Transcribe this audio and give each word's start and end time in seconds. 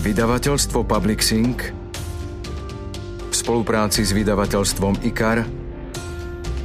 Vydavateľstvo 0.00 0.80
Publixing 0.88 1.60
v 3.28 3.34
spolupráci 3.36 4.00
s 4.00 4.16
vydavateľstvom 4.16 5.04
IKAR 5.04 5.44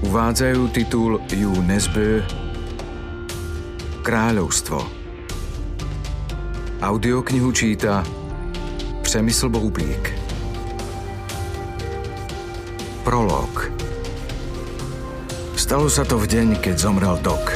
uvádzajú 0.08 0.62
titul 0.72 1.20
Ju 1.28 1.52
Nesbø 1.68 2.24
Kráľovstvo. 4.08 4.80
Audioknihu 6.80 7.52
číta 7.52 8.08
Přemysl 9.04 9.52
Bohubík. 9.52 10.16
Prolog 13.04 13.68
Stalo 15.60 15.92
sa 15.92 16.08
to 16.08 16.16
v 16.24 16.32
deň, 16.32 16.48
keď 16.64 16.76
zomrel 16.80 17.20
Dok. 17.20 17.52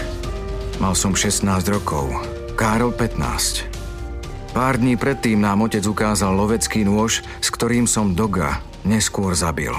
Mal 0.84 0.92
som 0.92 1.16
16 1.16 1.48
rokov, 1.72 2.12
Károl 2.60 2.92
15. 2.92 3.69
Pár 4.60 4.76
dní 4.76 5.00
predtým 5.00 5.40
nám 5.40 5.64
otec 5.64 5.88
ukázal 5.88 6.36
lovecký 6.36 6.84
nôž, 6.84 7.24
s 7.40 7.48
ktorým 7.48 7.88
som 7.88 8.12
Doga 8.12 8.60
neskôr 8.84 9.32
zabil. 9.32 9.72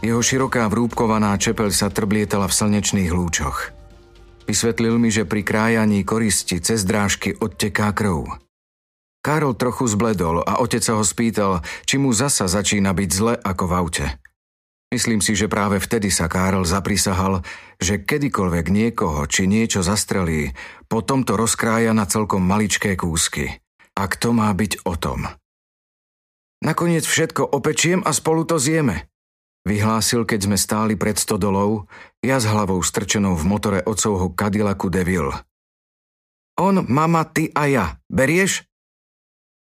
Jeho 0.00 0.16
široká 0.24 0.64
vrúbkovaná 0.72 1.36
čepeľ 1.36 1.68
sa 1.76 1.92
trblietala 1.92 2.48
v 2.48 2.56
slnečných 2.56 3.12
lúčoch. 3.12 3.76
Vysvetlil 4.48 4.96
mi, 4.96 5.12
že 5.12 5.28
pri 5.28 5.44
krájaní 5.44 6.08
koristi 6.08 6.56
cez 6.56 6.88
drážky 6.88 7.36
odteká 7.36 7.92
krv. 7.92 8.40
Karol 9.20 9.52
trochu 9.52 9.92
zbledol 9.92 10.40
a 10.40 10.56
otec 10.64 10.80
sa 10.80 10.96
ho 10.96 11.04
spýtal, 11.04 11.60
či 11.84 12.00
mu 12.00 12.16
zasa 12.16 12.48
začína 12.48 12.96
byť 12.96 13.10
zle 13.12 13.36
ako 13.36 13.64
v 13.68 13.72
aute. 13.76 14.06
Myslím 14.88 15.20
si, 15.20 15.36
že 15.36 15.52
práve 15.52 15.84
vtedy 15.84 16.08
sa 16.08 16.32
Karol 16.32 16.64
zaprisahal, 16.64 17.44
že 17.76 18.00
kedykoľvek 18.00 18.72
niekoho 18.72 19.28
či 19.28 19.44
niečo 19.44 19.84
zastrelí, 19.84 20.56
potom 20.88 21.28
to 21.28 21.36
rozkrája 21.36 21.92
na 21.92 22.08
celkom 22.08 22.40
maličké 22.40 22.96
kúsky. 22.96 23.65
Ak 23.96 24.20
to 24.20 24.36
má 24.36 24.52
byť 24.52 24.84
o 24.84 24.94
tom. 25.00 25.24
Nakoniec 26.60 27.08
všetko 27.08 27.48
opečiem 27.48 28.04
a 28.04 28.12
spolu 28.12 28.44
to 28.44 28.60
zjeme. 28.60 29.08
Vyhlásil, 29.66 30.22
keď 30.22 30.46
sme 30.46 30.56
stáli 30.60 30.94
pred 30.94 31.18
stodolou, 31.18 31.90
ja 32.22 32.38
s 32.38 32.46
hlavou 32.46 32.78
strčenou 32.78 33.34
v 33.34 33.44
motore 33.50 33.80
ocovho 33.82 34.30
Cadillacu 34.30 34.86
Devil. 34.86 35.26
On, 36.56 36.86
mama, 36.86 37.26
ty 37.26 37.50
a 37.50 37.66
ja. 37.66 37.86
Berieš? 38.06 38.62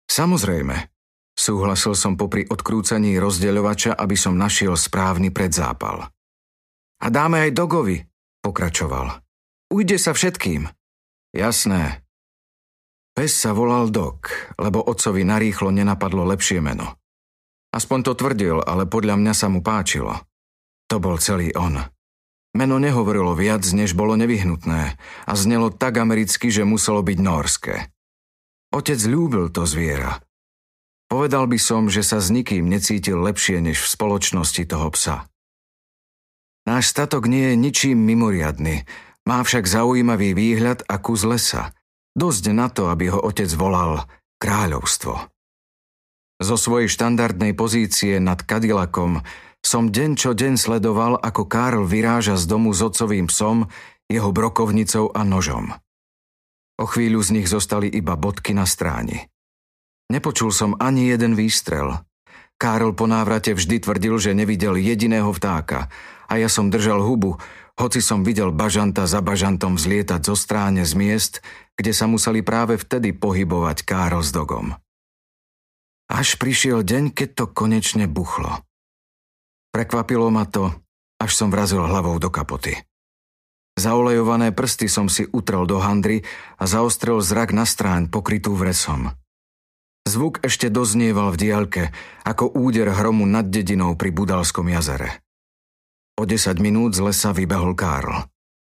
Samozrejme. 0.07 0.93
Súhlasil 1.35 1.99
som 1.99 2.15
popri 2.15 2.47
odkrúcaní 2.47 3.19
rozdeľovača, 3.19 3.97
aby 3.99 4.15
som 4.15 4.39
našiel 4.39 4.79
správny 4.79 5.35
predzápal. 5.35 6.07
A 7.03 7.07
dáme 7.11 7.43
aj 7.43 7.57
Dogovi, 7.59 7.99
pokračoval. 8.45 9.19
Ujde 9.75 9.99
sa 9.99 10.15
všetkým. 10.15 10.71
Jasné. 11.35 12.04
Pes 13.15 13.31
sa 13.31 13.55
volal 13.55 13.95
Dog, 13.95 14.27
lebo 14.59 14.83
otcovi 14.83 15.23
narýchlo 15.23 15.71
nenapadlo 15.71 16.27
lepšie 16.35 16.59
meno. 16.59 16.99
Aspoň 17.71 17.99
to 18.11 18.13
tvrdil, 18.19 18.59
ale 18.59 18.91
podľa 18.91 19.15
mňa 19.19 19.33
sa 19.35 19.47
mu 19.47 19.63
páčilo. 19.63 20.19
To 20.91 20.99
bol 20.99 21.23
celý 21.23 21.55
on. 21.55 21.79
Meno 22.55 22.79
nehovorilo 22.79 23.35
viac, 23.35 23.63
než 23.71 23.95
bolo 23.95 24.15
nevyhnutné 24.15 24.83
a 25.27 25.33
znelo 25.35 25.71
tak 25.71 25.99
americky, 25.99 26.51
že 26.51 26.67
muselo 26.67 27.03
byť 27.03 27.19
norské. 27.19 27.91
Otec 28.75 28.99
ľúbil 28.99 29.51
to 29.55 29.67
zviera 29.67 30.23
Povedal 31.07 31.47
by 31.47 31.59
som, 31.63 31.87
že 31.87 32.03
sa 32.03 32.19
s 32.19 32.35
nikým 32.35 32.67
necítil 32.67 33.23
lepšie 33.23 33.63
než 33.63 33.79
v 33.79 33.93
spoločnosti 33.95 34.67
toho 34.67 34.91
psa. 34.91 35.31
Náš 36.65 36.91
statok 36.91 37.29
nie 37.29 37.53
je 37.53 37.61
ničím 37.61 38.03
mimoriadny, 38.03 38.89
má 39.29 39.39
však 39.45 39.69
zaujímavý 39.69 40.33
výhľad 40.33 40.83
a 40.89 40.97
kus 40.99 41.23
lesa. 41.23 41.71
Dosť 42.15 42.45
na 42.55 42.71
to, 42.71 42.95
aby 42.95 43.11
ho 43.11 43.19
otec 43.19 43.51
volal 43.59 44.07
kráľovstvo. 44.39 45.35
Zo 46.39 46.57
svojej 46.59 46.87
štandardnej 46.91 47.55
pozície 47.55 48.23
nad 48.23 48.43
Cadillacom 48.43 49.23
som 49.65 49.91
deň 49.91 50.11
čo 50.15 50.31
deň 50.37 50.55
sledoval, 50.55 51.19
ako 51.19 51.47
Karl 51.51 51.83
vyráža 51.83 52.39
z 52.39 52.45
domu 52.47 52.71
s 52.71 52.85
otcovým 52.85 53.27
psom, 53.27 53.67
jeho 54.07 54.31
brokovnicou 54.31 55.11
a 55.11 55.25
nožom. 55.25 55.73
O 56.77 56.85
chvíľu 56.85 57.23
z 57.25 57.41
nich 57.41 57.49
zostali 57.49 57.89
iba 57.89 58.19
bodky 58.19 58.53
na 58.53 58.67
stráni. 58.69 59.27
Nepočul 60.13 60.53
som 60.53 60.77
ani 60.77 61.09
jeden 61.09 61.33
výstrel. 61.33 61.97
Károl 62.61 62.93
po 62.95 63.09
návrate 63.09 63.57
vždy 63.57 63.83
tvrdil, 63.83 64.15
že 64.21 64.37
nevidel 64.37 64.79
jediného 64.79 65.33
vtáka 65.33 65.89
a 66.29 66.39
ja 66.39 66.47
som 66.47 66.71
držal 66.71 67.03
hubu, 67.03 67.41
hoci 67.75 67.99
som 67.99 68.23
videl 68.23 68.55
bažanta 68.55 69.09
za 69.11 69.19
bažantom 69.19 69.75
vzlietať 69.75 70.21
zo 70.23 70.39
stráne 70.39 70.87
z 70.87 70.95
miest, 70.95 71.35
kde 71.75 71.93
sa 71.93 72.07
museli 72.07 72.41
práve 72.41 72.79
vtedy 72.79 73.15
pohybovať 73.15 73.83
Károl 73.83 74.23
s 74.23 74.31
dogom. 74.31 74.75
Až 76.11 76.37
prišiel 76.37 76.85
deň, 76.85 77.17
keď 77.17 77.29
to 77.33 77.45
konečne 77.51 78.07
buchlo. 78.07 78.63
Prekvapilo 79.75 80.31
ma 80.31 80.47
to, 80.47 80.71
až 81.19 81.33
som 81.35 81.49
vrazil 81.51 81.83
hlavou 81.83 82.21
do 82.23 82.31
kapoty. 82.31 82.79
Zaolejované 83.75 84.55
prsty 84.55 84.87
som 84.87 85.11
si 85.11 85.27
utrel 85.35 85.67
do 85.67 85.83
handry 85.83 86.23
a 86.63 86.65
zaostrel 86.71 87.19
zrak 87.19 87.51
na 87.51 87.67
stráň 87.67 88.07
pokrytú 88.07 88.55
vresom. 88.55 89.11
Zvuk 90.05 90.45
ešte 90.45 90.69
doznieval 90.71 91.35
v 91.35 91.41
diaľke, 91.49 91.83
ako 92.23 92.55
úder 92.55 92.93
hromu 92.93 93.25
nad 93.25 93.49
dedinou 93.49 93.97
pri 93.99 94.13
Budalskom 94.13 94.69
jazere. 94.71 95.25
O 96.21 96.29
10 96.29 96.61
minút 96.63 96.95
z 96.95 97.03
lesa 97.03 97.35
vybehol 97.35 97.75
Karl. 97.75 98.34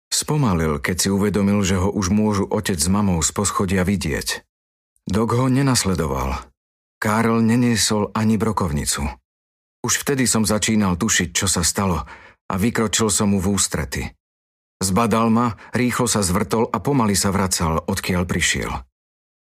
Spomalil, 0.08 0.80
keď 0.80 0.96
si 0.98 1.08
uvedomil, 1.12 1.62
že 1.62 1.78
ho 1.78 1.92
už 1.92 2.10
môžu 2.10 2.48
otec 2.48 2.80
s 2.80 2.88
mamou 2.88 3.20
z 3.20 3.30
poschodia 3.36 3.84
vidieť. 3.84 4.44
Dog 5.08 5.36
ho 5.36 5.48
nenasledoval. 5.48 6.36
Karl 6.98 7.40
neniesol 7.44 8.10
ani 8.16 8.36
brokovnicu. 8.36 9.06
Už 9.86 9.94
vtedy 10.04 10.26
som 10.26 10.44
začínal 10.44 10.98
tušiť, 10.98 11.30
čo 11.32 11.48
sa 11.48 11.62
stalo 11.62 12.04
a 12.48 12.54
vykročil 12.56 13.12
som 13.12 13.32
mu 13.32 13.40
v 13.40 13.56
ústrety. 13.56 14.04
Zbadal 14.78 15.34
ma, 15.34 15.58
rýchlo 15.74 16.06
sa 16.06 16.22
zvrtol 16.22 16.70
a 16.70 16.78
pomaly 16.78 17.18
sa 17.18 17.34
vracal, 17.34 17.82
odkiaľ 17.88 18.24
prišiel. 18.30 18.72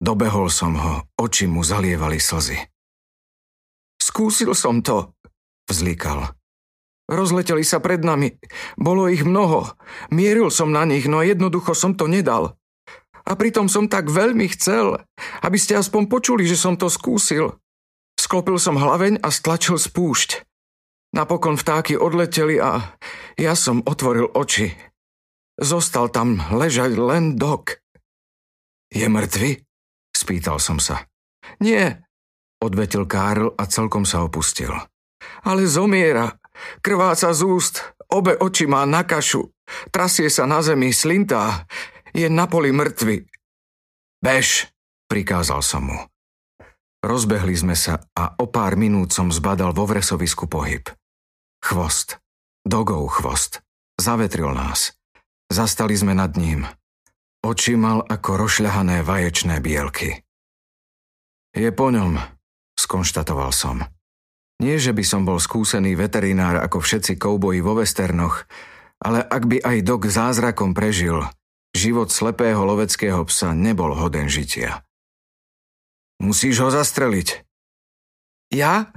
Dobehol 0.01 0.49
som 0.49 0.75
ho, 0.75 0.93
oči 1.15 1.45
mu 1.45 1.61
zalievali 1.61 2.17
slzy. 2.17 2.57
Skúsil 4.01 4.57
som 4.57 4.81
to, 4.81 5.13
vzlikal. 5.69 6.33
Rozleteli 7.11 7.67
sa 7.67 7.83
pred 7.83 7.99
nami. 8.07 8.39
Bolo 8.79 9.11
ich 9.11 9.27
mnoho. 9.27 9.67
Mieril 10.15 10.47
som 10.47 10.71
na 10.71 10.87
nich, 10.87 11.11
no 11.11 11.19
jednoducho 11.19 11.75
som 11.75 11.91
to 11.99 12.07
nedal. 12.07 12.55
A 13.27 13.35
pritom 13.35 13.67
som 13.67 13.91
tak 13.91 14.07
veľmi 14.07 14.47
chcel, 14.55 15.03
aby 15.43 15.57
ste 15.59 15.75
aspoň 15.75 16.07
počuli, 16.07 16.47
že 16.47 16.55
som 16.55 16.79
to 16.79 16.87
skúsil. 16.87 17.59
Sklopil 18.15 18.55
som 18.55 18.79
hlaveň 18.79 19.19
a 19.19 19.27
stlačil 19.27 19.75
spúšť. 19.75 20.47
Napokon 21.11 21.59
vtáky 21.59 21.99
odleteli 21.99 22.55
a 22.63 22.95
ja 23.35 23.53
som 23.59 23.83
otvoril 23.83 24.31
oči. 24.31 24.71
Zostal 25.59 26.07
tam 26.09 26.39
ležať 26.39 26.95
len 26.95 27.35
dok. 27.35 27.83
Je 28.87 29.05
mŕtvy? 29.11 29.59
Spýtal 30.15 30.63
som 30.63 30.79
sa. 30.79 31.03
Nie, 31.59 32.07
odvetil 32.63 33.03
Karl 33.03 33.51
a 33.59 33.63
celkom 33.67 34.07
sa 34.07 34.23
opustil. 34.23 34.71
Ale 35.43 35.67
zomiera. 35.67 36.40
Krváca 36.81 37.33
z 37.33 37.41
úst, 37.45 37.75
obe 38.11 38.37
oči 38.37 38.65
má 38.67 38.85
na 38.85 39.05
kašu. 39.07 39.49
Trasie 39.89 40.27
sa 40.27 40.49
na 40.49 40.59
zemi, 40.59 40.91
slintá. 40.91 41.65
Je 42.11 42.27
na 42.27 42.45
poli 42.49 42.75
mŕtvy. 42.75 43.23
Bež, 44.19 44.67
prikázal 45.07 45.63
som 45.63 45.87
mu. 45.87 45.99
Rozbehli 47.01 47.57
sme 47.57 47.73
sa 47.73 47.97
a 48.13 48.37
o 48.37 48.45
pár 48.45 48.77
minút 48.77 49.09
som 49.09 49.33
zbadal 49.33 49.73
vo 49.73 49.89
vresovisku 49.89 50.45
pohyb. 50.45 50.85
Chvost. 51.63 52.21
Dogov 52.61 53.09
chvost. 53.17 53.65
Zavetril 53.97 54.53
nás. 54.53 54.93
Zastali 55.49 55.97
sme 55.97 56.13
nad 56.13 56.37
ním. 56.37 56.69
Oči 57.41 57.73
mal 57.73 58.05
ako 58.05 58.45
rošľahané 58.45 59.01
vaječné 59.01 59.57
bielky. 59.65 60.21
Je 61.57 61.73
po 61.73 61.89
ňom, 61.89 62.21
skonštatoval 62.77 63.49
som. 63.49 63.81
Nie, 64.61 64.77
že 64.77 64.93
by 64.93 65.01
som 65.01 65.25
bol 65.25 65.41
skúsený 65.41 65.97
veterinár 65.97 66.61
ako 66.61 66.85
všetci 66.85 67.17
kouboji 67.17 67.65
vo 67.65 67.81
westernoch, 67.81 68.45
ale 69.01 69.25
ak 69.25 69.49
by 69.49 69.57
aj 69.57 69.77
dok 69.81 70.05
zázrakom 70.05 70.77
prežil, 70.77 71.25
život 71.73 72.13
slepého 72.13 72.61
loveckého 72.61 73.25
psa 73.25 73.57
nebol 73.57 73.97
hoden 73.97 74.29
žitia. 74.29 74.85
Musíš 76.21 76.61
ho 76.61 76.69
zastreliť. 76.69 77.41
Ja? 78.53 78.93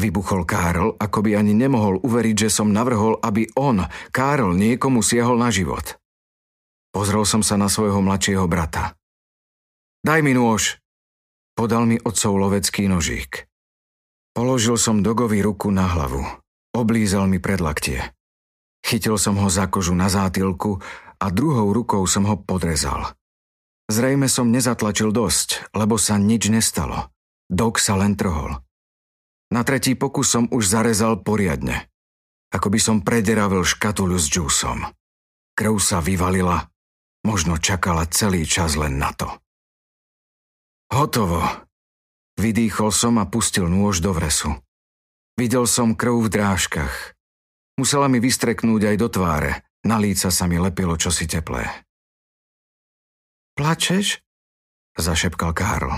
Vybuchol 0.00 0.48
Károl, 0.48 0.96
ako 0.96 1.28
by 1.28 1.36
ani 1.36 1.52
nemohol 1.52 2.00
uveriť, 2.00 2.48
že 2.48 2.54
som 2.56 2.72
navrhol, 2.72 3.20
aby 3.20 3.52
on, 3.52 3.84
Károl, 4.08 4.56
niekomu 4.56 5.04
siahol 5.04 5.36
na 5.36 5.52
život. 5.52 6.00
Pozrel 6.88 7.28
som 7.28 7.44
sa 7.44 7.60
na 7.60 7.68
svojho 7.68 8.00
mladšieho 8.00 8.48
brata. 8.48 8.96
Daj 10.00 10.24
mi 10.24 10.32
nôž. 10.32 10.80
Podal 11.52 11.84
mi 11.84 12.00
otcov 12.00 12.32
lovecký 12.40 12.88
nožík. 12.88 13.51
Položil 14.32 14.80
som 14.80 15.04
Dogovi 15.04 15.44
ruku 15.44 15.68
na 15.68 15.84
hlavu. 15.84 16.24
Oblízal 16.72 17.28
mi 17.28 17.36
predlaktie. 17.36 18.16
Chytil 18.80 19.20
som 19.20 19.36
ho 19.36 19.52
za 19.52 19.68
kožu 19.68 19.92
na 19.92 20.08
zátilku 20.08 20.80
a 21.20 21.26
druhou 21.28 21.68
rukou 21.70 22.00
som 22.08 22.24
ho 22.24 22.40
podrezal. 22.40 23.12
Zrejme 23.92 24.32
som 24.32 24.48
nezatlačil 24.48 25.12
dosť, 25.12 25.76
lebo 25.76 26.00
sa 26.00 26.16
nič 26.16 26.48
nestalo. 26.48 27.12
Dok 27.52 27.76
sa 27.76 28.00
len 28.00 28.16
trhol. 28.16 28.56
Na 29.52 29.68
tretí 29.68 29.92
pokus 29.92 30.32
som 30.32 30.48
už 30.48 30.64
zarezal 30.64 31.20
poriadne. 31.20 31.92
Ako 32.56 32.72
by 32.72 32.80
som 32.80 33.04
prederavil 33.04 33.68
škatuľu 33.68 34.16
s 34.16 34.32
džúsom. 34.32 34.80
Krv 35.52 35.76
sa 35.76 36.00
vyvalila, 36.00 36.72
možno 37.28 37.60
čakala 37.60 38.08
celý 38.08 38.48
čas 38.48 38.80
len 38.80 38.96
na 38.96 39.12
to. 39.12 39.28
Hotovo. 40.88 41.44
Vydýchol 42.40 42.90
som 42.92 43.20
a 43.20 43.28
pustil 43.28 43.68
nôž 43.68 44.00
do 44.00 44.16
vresu. 44.16 44.56
Videl 45.36 45.64
som 45.68 45.96
krv 45.96 46.28
v 46.28 46.32
drážkach. 46.32 47.16
Musela 47.80 48.08
mi 48.08 48.20
vystreknúť 48.20 48.92
aj 48.92 48.96
do 49.00 49.08
tváre. 49.08 49.64
Na 49.82 49.98
líca 49.98 50.30
sa 50.30 50.44
mi 50.46 50.60
lepilo 50.60 50.94
čosi 50.94 51.26
teplé. 51.26 51.66
Plačeš? 53.58 54.22
Zašepkal 54.94 55.52
Karl. 55.56 55.92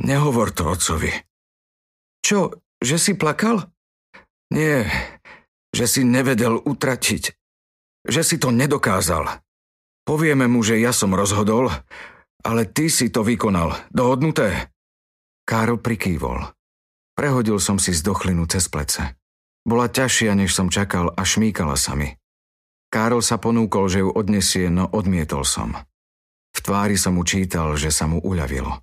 Nehovor 0.00 0.50
to 0.50 0.72
otcovi. 0.72 1.12
Čo, 2.24 2.64
že 2.80 2.96
si 2.96 3.12
plakal? 3.16 3.68
Nie, 4.50 4.88
že 5.70 5.84
si 5.86 6.02
nevedel 6.02 6.56
utratiť. 6.56 7.36
Že 8.08 8.22
si 8.24 8.36
to 8.40 8.48
nedokázal. 8.48 9.44
Povieme 10.08 10.48
mu, 10.48 10.64
že 10.64 10.80
ja 10.80 10.90
som 10.90 11.12
rozhodol, 11.12 11.68
ale 12.40 12.64
ty 12.64 12.88
si 12.88 13.12
to 13.12 13.20
vykonal. 13.20 13.76
Dohodnuté? 13.92 14.72
Karl 15.50 15.82
prikývol. 15.82 16.46
Prehodil 17.18 17.58
som 17.58 17.82
si 17.82 17.90
zdochlinu 17.90 18.46
cez 18.46 18.70
plece. 18.70 19.18
Bola 19.66 19.90
ťažšia, 19.90 20.38
než 20.38 20.54
som 20.54 20.70
čakal 20.70 21.10
a 21.10 21.26
šmíkala 21.26 21.74
sa 21.74 21.98
mi. 21.98 22.14
Karol 22.86 23.18
sa 23.18 23.34
ponúkol, 23.34 23.90
že 23.90 24.06
ju 24.06 24.14
odnesie, 24.14 24.70
no 24.70 24.86
odmietol 24.86 25.42
som. 25.42 25.74
V 26.54 26.58
tvári 26.62 26.94
som 26.94 27.18
mu 27.18 27.26
čítal, 27.26 27.74
že 27.74 27.90
sa 27.90 28.06
mu 28.06 28.22
uľavilo. 28.22 28.78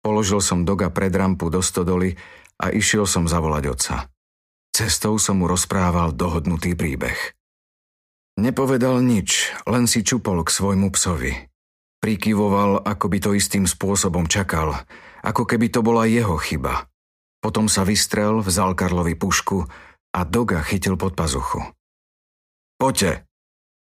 Položil 0.00 0.40
som 0.40 0.64
Doga 0.64 0.88
pred 0.88 1.12
rampu 1.12 1.52
do 1.52 1.60
stodoly 1.60 2.16
a 2.64 2.72
išiel 2.72 3.04
som 3.04 3.28
zavolať 3.28 3.64
otca. 3.68 3.96
Cestou 4.72 5.20
som 5.20 5.36
mu 5.36 5.52
rozprával 5.52 6.16
dohodnutý 6.16 6.80
príbeh. 6.80 7.36
Nepovedal 8.40 9.04
nič, 9.04 9.52
len 9.68 9.84
si 9.84 10.00
čupol 10.00 10.48
k 10.48 10.48
svojmu 10.48 10.88
psovi. 10.96 11.36
Prikyvoval, 12.00 12.88
ako 12.88 13.04
by 13.12 13.18
to 13.20 13.30
istým 13.36 13.68
spôsobom 13.68 14.24
čakal, 14.32 14.88
ako 15.22 15.46
keby 15.48 15.72
to 15.72 15.80
bola 15.82 16.06
jeho 16.08 16.36
chyba. 16.38 16.86
Potom 17.38 17.70
sa 17.70 17.86
vystrel, 17.86 18.42
vzal 18.42 18.74
Karlovi 18.74 19.14
pušku 19.14 19.62
a 20.14 20.20
Doga 20.26 20.62
chytil 20.66 20.98
pod 20.98 21.14
pazuchu. 21.14 21.62
Poďte, 22.78 23.26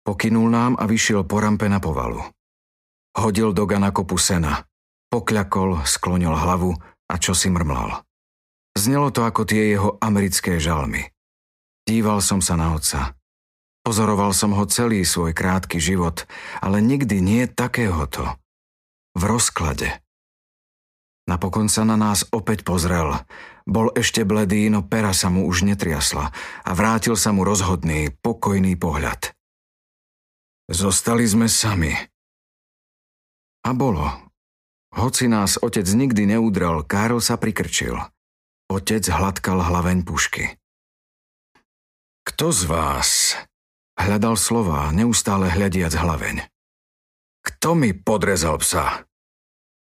pokynul 0.06 0.50
nám 0.50 0.74
a 0.78 0.86
vyšiel 0.86 1.26
po 1.26 1.42
rampe 1.42 1.66
na 1.70 1.82
povalu. 1.82 2.22
Hodil 3.18 3.54
Doga 3.54 3.82
na 3.82 3.90
kopu 3.90 4.18
sena. 4.22 4.66
Pokľakol, 5.10 5.86
sklonil 5.90 6.34
hlavu 6.34 6.78
a 7.10 7.16
čo 7.18 7.34
si 7.34 7.50
mrmlal. 7.50 8.06
Znelo 8.78 9.10
to 9.10 9.26
ako 9.26 9.50
tie 9.50 9.74
jeho 9.74 9.98
americké 9.98 10.62
žalmy. 10.62 11.10
Díval 11.90 12.22
som 12.22 12.38
sa 12.38 12.54
na 12.54 12.78
otca. 12.78 13.18
Pozoroval 13.82 14.38
som 14.38 14.54
ho 14.54 14.70
celý 14.70 15.02
svoj 15.02 15.34
krátky 15.34 15.82
život, 15.82 16.30
ale 16.62 16.78
nikdy 16.78 17.18
nie 17.18 17.44
takéhoto. 17.50 18.38
V 19.18 19.26
rozklade. 19.26 19.98
Napokon 21.30 21.70
sa 21.70 21.86
na 21.86 21.94
nás 21.94 22.26
opäť 22.34 22.66
pozrel. 22.66 23.14
Bol 23.70 23.94
ešte 23.94 24.26
bledý, 24.26 24.66
no 24.74 24.82
pera 24.82 25.14
sa 25.14 25.30
mu 25.30 25.46
už 25.46 25.62
netriasla 25.70 26.34
a 26.66 26.72
vrátil 26.74 27.14
sa 27.14 27.30
mu 27.30 27.46
rozhodný, 27.46 28.10
pokojný 28.26 28.74
pohľad. 28.74 29.38
Zostali 30.66 31.30
sme 31.30 31.46
sami. 31.46 31.94
A 33.62 33.70
bolo. 33.78 34.10
Hoci 34.98 35.30
nás 35.30 35.62
otec 35.62 35.86
nikdy 35.86 36.34
neudrel, 36.34 36.82
Károl 36.82 37.22
sa 37.22 37.38
prikrčil. 37.38 37.94
Otec 38.74 39.06
hladkal 39.06 39.62
hlaveň 39.62 40.02
pušky. 40.02 40.58
Kto 42.26 42.50
z 42.50 42.62
vás, 42.66 43.38
Hľadal 44.00 44.40
slova, 44.40 44.88
neustále 44.96 45.52
hľadiac 45.52 45.92
hlaveň. 45.92 46.48
Kto 47.44 47.76
mi 47.76 47.92
podrezal 47.92 48.56
psa? 48.64 49.09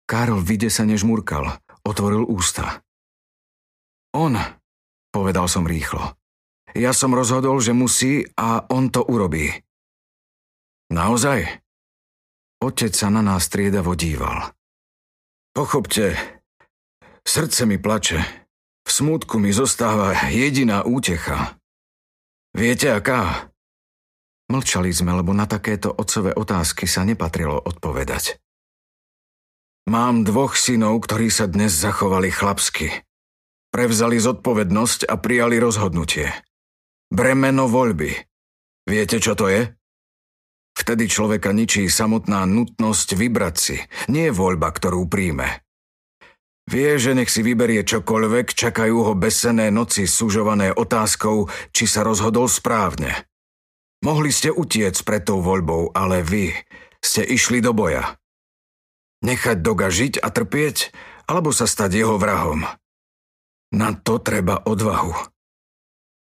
Karol 0.04 0.44
vydesane 0.44 1.00
žmurkal, 1.00 1.48
otvoril 1.84 2.28
ústa. 2.28 2.84
On, 4.12 4.36
povedal 5.10 5.48
som 5.48 5.64
rýchlo. 5.64 6.14
Ja 6.76 6.92
som 6.92 7.14
rozhodol, 7.16 7.62
že 7.62 7.72
musí 7.72 8.26
a 8.36 8.66
on 8.68 8.90
to 8.90 9.00
urobí. 9.06 9.50
Naozaj? 10.92 11.62
Otec 12.60 12.92
sa 12.92 13.08
na 13.08 13.24
nás 13.24 13.48
triedavo 13.48 13.96
díval. 13.96 14.52
Pochopte, 15.54 16.18
srdce 17.22 17.64
mi 17.64 17.78
plače. 17.78 18.20
V 18.84 18.90
smútku 18.92 19.40
mi 19.40 19.48
zostáva 19.54 20.12
jediná 20.28 20.84
útecha. 20.84 21.56
Viete 22.52 22.92
aká? 22.92 23.48
Mlčali 24.52 24.92
sme, 24.92 25.16
lebo 25.16 25.32
na 25.32 25.48
takéto 25.48 25.88
otcové 25.88 26.36
otázky 26.36 26.84
sa 26.84 27.00
nepatrilo 27.02 27.56
odpovedať. 27.56 28.43
Mám 29.84 30.24
dvoch 30.24 30.56
synov, 30.56 31.04
ktorí 31.04 31.28
sa 31.28 31.44
dnes 31.44 31.76
zachovali 31.76 32.32
chlapsky. 32.32 33.04
Prevzali 33.68 34.16
zodpovednosť 34.16 35.04
a 35.04 35.20
prijali 35.20 35.60
rozhodnutie. 35.60 36.32
Bremeno 37.12 37.68
voľby. 37.68 38.16
Viete, 38.88 39.20
čo 39.20 39.36
to 39.36 39.52
je? 39.52 39.68
Vtedy 40.72 41.04
človeka 41.04 41.52
ničí 41.52 41.84
samotná 41.92 42.48
nutnosť 42.48 43.08
vybrať 43.12 43.54
si, 43.60 43.76
nie 44.08 44.32
voľba, 44.32 44.72
ktorú 44.72 45.04
príjme. 45.04 45.60
Vie, 46.64 46.96
že 46.96 47.12
nech 47.12 47.28
si 47.28 47.44
vyberie 47.44 47.84
čokoľvek, 47.84 48.56
čakajú 48.56 49.04
ho 49.04 49.12
besené 49.12 49.68
noci 49.68 50.08
sužované 50.08 50.72
otázkou, 50.72 51.52
či 51.76 51.84
sa 51.84 52.00
rozhodol 52.00 52.48
správne. 52.48 53.28
Mohli 54.00 54.32
ste 54.32 54.48
utiec 54.48 54.96
pred 55.04 55.28
tou 55.28 55.44
voľbou, 55.44 55.92
ale 55.92 56.24
vy 56.24 56.56
ste 57.04 57.20
išli 57.20 57.60
do 57.60 57.76
boja. 57.76 58.16
Nechať 59.24 59.64
Doga 59.64 59.88
žiť 59.88 60.20
a 60.20 60.28
trpieť, 60.28 60.92
alebo 61.24 61.48
sa 61.48 61.64
stať 61.64 61.96
jeho 61.96 62.20
vrahom. 62.20 62.68
Na 63.72 63.96
to 63.96 64.20
treba 64.20 64.60
odvahu. 64.60 65.16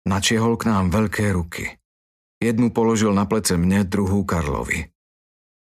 Načiehol 0.09 0.57
k 0.57 0.74
nám 0.74 0.89
veľké 0.89 1.30
ruky. 1.38 1.77
Jednu 2.41 2.74
položil 2.74 3.13
na 3.13 3.30
plece 3.30 3.62
mne, 3.62 3.86
druhú 3.86 4.25
Karlovi. 4.25 4.89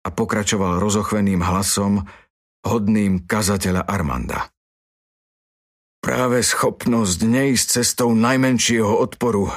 A 0.06 0.08
pokračoval 0.14 0.78
rozochveným 0.78 1.42
hlasom, 1.42 2.06
hodným 2.62 3.26
kazateľa 3.26 3.82
Armanda. 3.82 4.54
Práve 5.98 6.46
schopnosť 6.46 7.18
neísť 7.26 7.82
cestou 7.82 8.14
najmenšieho 8.14 8.94
odporu, 8.94 9.50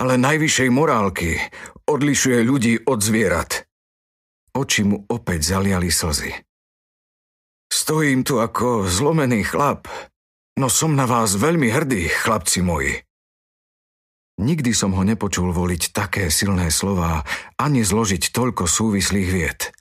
ale 0.00 0.16
najvyššej 0.16 0.70
morálky, 0.72 1.36
odlišuje 1.84 2.38
ľudí 2.40 2.74
od 2.88 3.04
zvierat. 3.04 3.68
Oči 4.56 4.88
mu 4.88 5.04
opäť 5.12 5.52
zaliali 5.52 5.92
slzy. 5.92 6.51
Stojím 7.82 8.22
tu 8.22 8.38
ako 8.38 8.86
zlomený 8.86 9.42
chlap, 9.42 9.90
no 10.54 10.70
som 10.70 10.94
na 10.94 11.02
vás 11.02 11.34
veľmi 11.34 11.66
hrdý, 11.66 12.06
chlapci 12.06 12.62
moji. 12.62 13.02
Nikdy 14.38 14.70
som 14.70 14.94
ho 14.94 15.02
nepočul 15.02 15.50
voliť 15.50 15.90
také 15.90 16.30
silné 16.30 16.70
slová, 16.70 17.26
ani 17.58 17.82
zložiť 17.82 18.30
toľko 18.30 18.70
súvislých 18.70 19.28
vied. 19.34 19.74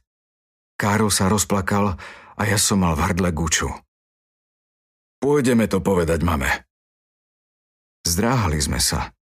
Káro 0.81 1.13
sa 1.13 1.29
rozplakal 1.29 1.93
a 2.33 2.41
ja 2.41 2.57
som 2.57 2.81
mal 2.81 2.97
v 2.97 3.05
hrdle 3.05 3.29
guču. 3.37 3.69
Pôjdeme 5.21 5.69
to 5.69 5.77
povedať 5.77 6.25
mame. 6.25 6.49
Zdráhali 8.01 8.57
sme 8.57 8.81
sa. 8.81 9.13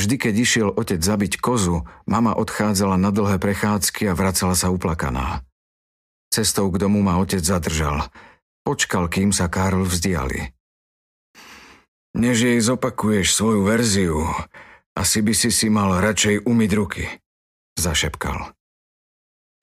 Vždy, 0.00 0.16
keď 0.16 0.34
išiel 0.40 0.68
otec 0.72 1.04
zabiť 1.04 1.36
kozu, 1.36 1.84
mama 2.08 2.32
odchádzala 2.32 2.96
na 2.96 3.12
dlhé 3.12 3.36
prechádzky 3.36 4.08
a 4.08 4.16
vracala 4.16 4.56
sa 4.56 4.72
uplakaná. 4.72 5.44
Cestou 6.32 6.72
k 6.72 6.80
domu 6.80 7.04
ma 7.04 7.20
otec 7.20 7.44
zadržal. 7.44 8.08
Počkal, 8.64 9.12
kým 9.12 9.36
sa 9.36 9.52
Karl 9.52 9.84
vzdiali. 9.84 10.48
Než 12.16 12.48
jej 12.48 12.60
zopakuješ 12.60 13.36
svoju 13.36 13.60
verziu, 13.68 14.24
asi 14.96 15.20
by 15.20 15.32
si 15.36 15.52
si 15.52 15.68
mal 15.68 16.00
radšej 16.00 16.48
umyť 16.48 16.70
ruky, 16.72 17.04
zašepkal. 17.76 18.56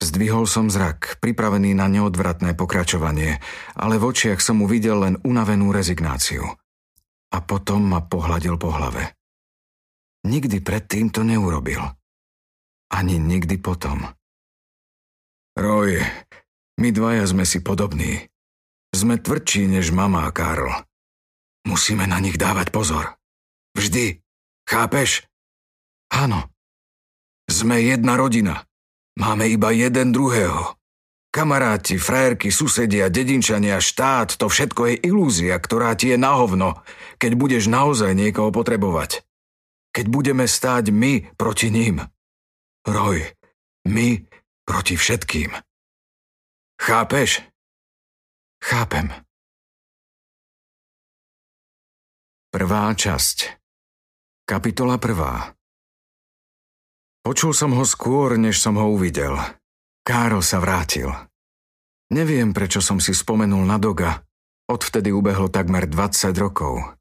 Zdvihol 0.00 0.46
som 0.46 0.70
zrak, 0.70 1.18
pripravený 1.18 1.74
na 1.74 1.90
neodvratné 1.90 2.54
pokračovanie, 2.54 3.42
ale 3.74 3.98
v 3.98 4.06
očiach 4.14 4.38
som 4.38 4.62
mu 4.62 4.66
videl 4.70 5.02
len 5.02 5.14
unavenú 5.26 5.74
rezignáciu. 5.74 6.46
A 7.30 7.38
potom 7.42 7.82
ma 7.82 8.02
pohľadil 8.02 8.58
po 8.58 8.74
hlave. 8.74 9.14
Nikdy 10.26 10.62
predtým 10.62 11.10
to 11.10 11.26
neurobil. 11.26 11.82
Ani 12.90 13.18
nikdy 13.18 13.58
potom. 13.58 14.06
Roy, 15.54 16.00
my 16.80 16.88
dvaja 16.90 17.28
sme 17.28 17.44
si 17.44 17.60
podobní. 17.60 18.26
Sme 18.90 19.20
tvrdší 19.20 19.68
než 19.68 19.92
mama 19.92 20.26
a 20.26 20.32
Karl. 20.32 20.72
Musíme 21.68 22.08
na 22.08 22.18
nich 22.18 22.40
dávať 22.40 22.72
pozor. 22.72 23.20
Vždy. 23.76 24.24
Chápeš? 24.64 25.28
Áno. 26.10 26.48
Sme 27.46 27.84
jedna 27.84 28.16
rodina. 28.16 28.64
Máme 29.20 29.46
iba 29.52 29.70
jeden 29.70 30.16
druhého. 30.16 30.80
Kamaráti, 31.30 31.94
frajerky, 31.94 32.50
susedia, 32.50 33.06
dedinčania, 33.06 33.78
štát, 33.78 34.34
to 34.34 34.50
všetko 34.50 34.90
je 34.90 34.94
ilúzia, 35.06 35.54
ktorá 35.62 35.94
ti 35.94 36.10
je 36.10 36.18
na 36.18 36.34
hovno, 36.34 36.82
keď 37.22 37.38
budeš 37.38 37.70
naozaj 37.70 38.18
niekoho 38.18 38.50
potrebovať. 38.50 39.22
Keď 39.94 40.06
budeme 40.10 40.50
stáť 40.50 40.90
my 40.90 41.30
proti 41.38 41.70
ním. 41.70 42.02
Roj, 42.82 43.22
my 43.86 44.26
proti 44.66 44.98
všetkým. 44.98 45.54
Chápeš? 46.80 47.44
Chápem. 48.64 49.12
Prvá 52.48 52.88
časť 52.96 53.60
Kapitola 54.48 54.96
prvá 54.96 55.52
Počul 57.20 57.52
som 57.52 57.76
ho 57.76 57.84
skôr, 57.84 58.40
než 58.40 58.64
som 58.64 58.80
ho 58.80 58.96
uvidel. 58.96 59.36
Károl 60.08 60.40
sa 60.40 60.56
vrátil. 60.56 61.12
Neviem, 62.16 62.56
prečo 62.56 62.80
som 62.80 62.96
si 62.96 63.12
spomenul 63.12 63.68
na 63.68 63.76
Doga. 63.76 64.24
Odvtedy 64.64 65.12
ubehlo 65.12 65.52
takmer 65.52 65.84
20 65.84 66.32
rokov. 66.40 66.96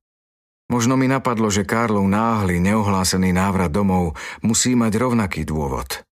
Možno 0.67 0.99
mi 0.99 1.07
napadlo, 1.07 1.47
že 1.47 1.63
Kárlov 1.63 2.03
náhly, 2.03 2.59
neohlásený 2.59 3.31
návrat 3.31 3.71
domov 3.71 4.19
musí 4.43 4.75
mať 4.75 4.91
rovnaký 4.99 5.47
dôvod. 5.47 6.03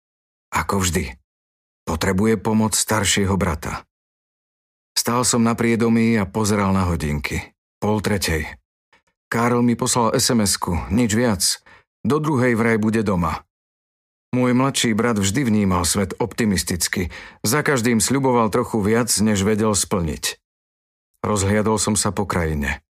Ako 0.55 0.79
vždy. 0.79 1.26
Potrebuje 1.87 2.35
pomoc 2.35 2.75
staršieho 2.75 3.39
brata. 3.39 3.87
Stál 4.91 5.23
som 5.23 5.39
na 5.39 5.55
priedomí 5.55 6.19
a 6.19 6.27
pozeral 6.27 6.75
na 6.75 6.83
hodinky. 6.83 7.55
Pol 7.79 8.03
tretej. 8.03 8.59
Karol 9.31 9.63
mi 9.63 9.79
poslal 9.79 10.11
SMS-ku, 10.19 10.91
nič 10.91 11.15
viac. 11.15 11.63
Do 12.03 12.19
druhej 12.19 12.59
vraj 12.59 12.75
bude 12.75 13.07
doma. 13.07 13.47
Môj 14.35 14.51
mladší 14.51 14.91
brat 14.91 15.15
vždy 15.15 15.47
vnímal 15.47 15.87
svet 15.87 16.11
optimisticky. 16.19 17.07
Za 17.47 17.63
každým 17.63 18.03
sľuboval 18.03 18.51
trochu 18.51 18.83
viac, 18.83 19.07
než 19.23 19.47
vedel 19.47 19.71
splniť. 19.71 20.35
Rozhliadol 21.23 21.79
som 21.79 21.95
sa 21.95 22.11
po 22.11 22.27
krajine. 22.27 22.83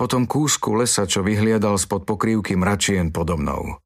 Potom 0.00 0.24
kúsku 0.24 0.72
lesa, 0.72 1.04
čo 1.04 1.20
vyhliadal 1.20 1.76
spod 1.76 2.08
pokrývky 2.08 2.56
mračien 2.56 3.12
podo 3.12 3.36
mnou. 3.36 3.76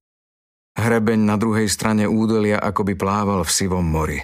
Hrebeň 0.78 1.20
na 1.26 1.34
druhej 1.34 1.66
strane 1.66 2.06
údolia 2.06 2.62
akoby 2.62 2.94
plával 2.94 3.42
v 3.42 3.50
sivom 3.50 3.82
mori. 3.82 4.22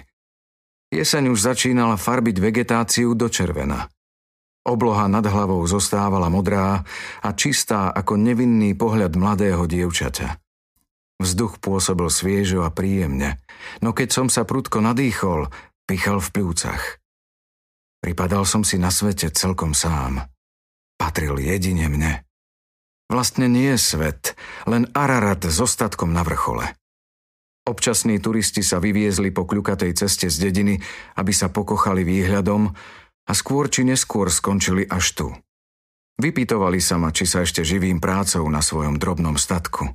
Jeseň 0.91 1.31
už 1.31 1.39
začínala 1.39 1.95
farbiť 1.95 2.35
vegetáciu 2.43 3.15
do 3.15 3.31
červena. 3.31 3.87
Obloha 4.61 5.07
nad 5.07 5.25
hlavou 5.25 5.63
zostávala 5.65 6.29
modrá 6.29 6.85
a 7.23 7.29
čistá 7.33 7.89
ako 7.89 8.19
nevinný 8.19 8.77
pohľad 8.77 9.15
mladého 9.17 9.65
dievčaťa. 9.65 10.37
Vzduch 11.17 11.57
pôsobil 11.63 12.11
sviežo 12.11 12.67
a 12.67 12.69
príjemne, 12.69 13.41
no 13.79 13.95
keď 13.95 14.09
som 14.11 14.27
sa 14.27 14.43
prudko 14.43 14.83
nadýchol, 14.83 15.49
pichal 15.87 16.19
v 16.19 16.29
pľúcach. 16.29 17.01
Pripadal 18.01 18.43
som 18.43 18.65
si 18.65 18.81
na 18.81 18.89
svete 18.89 19.29
celkom 19.31 19.77
sám. 19.77 20.27
Patril 20.97 21.37
jedine 21.41 21.87
mne. 21.89 22.25
Vlastne 23.09 23.45
nie 23.45 23.73
je 23.73 23.79
svet, 23.79 24.33
len 24.65 24.89
Ararat 24.97 25.45
s 25.45 25.57
ostatkom 25.61 26.09
na 26.09 26.25
vrchole. 26.25 26.80
Občasní 27.61 28.17
turisti 28.17 28.65
sa 28.65 28.81
vyviezli 28.81 29.29
po 29.29 29.45
kľukatej 29.45 29.93
ceste 29.93 30.33
z 30.33 30.49
dediny, 30.49 30.81
aby 31.13 31.29
sa 31.29 31.53
pokochali 31.53 32.01
výhľadom 32.01 32.73
a 33.29 33.31
skôr 33.37 33.69
či 33.69 33.85
neskôr 33.85 34.33
skončili 34.33 34.89
až 34.89 35.05
tu. 35.13 35.27
Vypýtovali 36.17 36.81
sa 36.81 36.97
ma, 36.97 37.13
či 37.13 37.29
sa 37.29 37.45
ešte 37.45 37.61
živím 37.61 38.01
prácou 38.01 38.45
na 38.49 38.65
svojom 38.65 38.97
drobnom 38.97 39.37
statku. 39.37 39.93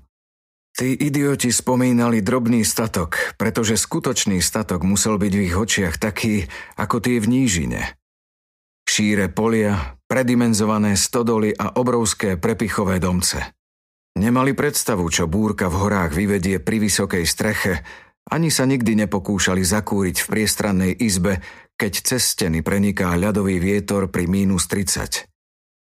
Tí 0.76 0.92
idioti 0.92 1.48
spomínali 1.48 2.20
drobný 2.20 2.60
statok, 2.60 3.34
pretože 3.40 3.80
skutočný 3.80 4.44
statok 4.44 4.84
musel 4.84 5.16
byť 5.16 5.32
v 5.32 5.44
ich 5.48 5.56
očiach 5.56 5.96
taký, 5.96 6.44
ako 6.76 7.00
tie 7.00 7.16
v 7.16 7.26
nížine. 7.32 7.80
Šíre 8.84 9.32
polia, 9.32 9.96
predimenzované 10.04 10.94
stodoly 11.00 11.56
a 11.56 11.80
obrovské 11.80 12.36
prepichové 12.36 13.00
domce. 13.00 13.55
Nemali 14.16 14.56
predstavu, 14.56 15.04
čo 15.12 15.28
búrka 15.28 15.68
v 15.68 15.76
horách 15.76 16.16
vyvedie 16.16 16.56
pri 16.58 16.80
vysokej 16.80 17.24
streche, 17.28 17.84
ani 18.32 18.48
sa 18.48 18.64
nikdy 18.64 19.06
nepokúšali 19.06 19.60
zakúriť 19.62 20.24
v 20.24 20.26
priestrannej 20.26 20.92
izbe, 20.96 21.38
keď 21.76 21.92
cez 22.00 22.32
steny 22.32 22.64
preniká 22.64 23.12
ľadový 23.14 23.60
vietor 23.60 24.08
pri 24.08 24.24
mínus 24.26 24.66
30. 24.72 25.28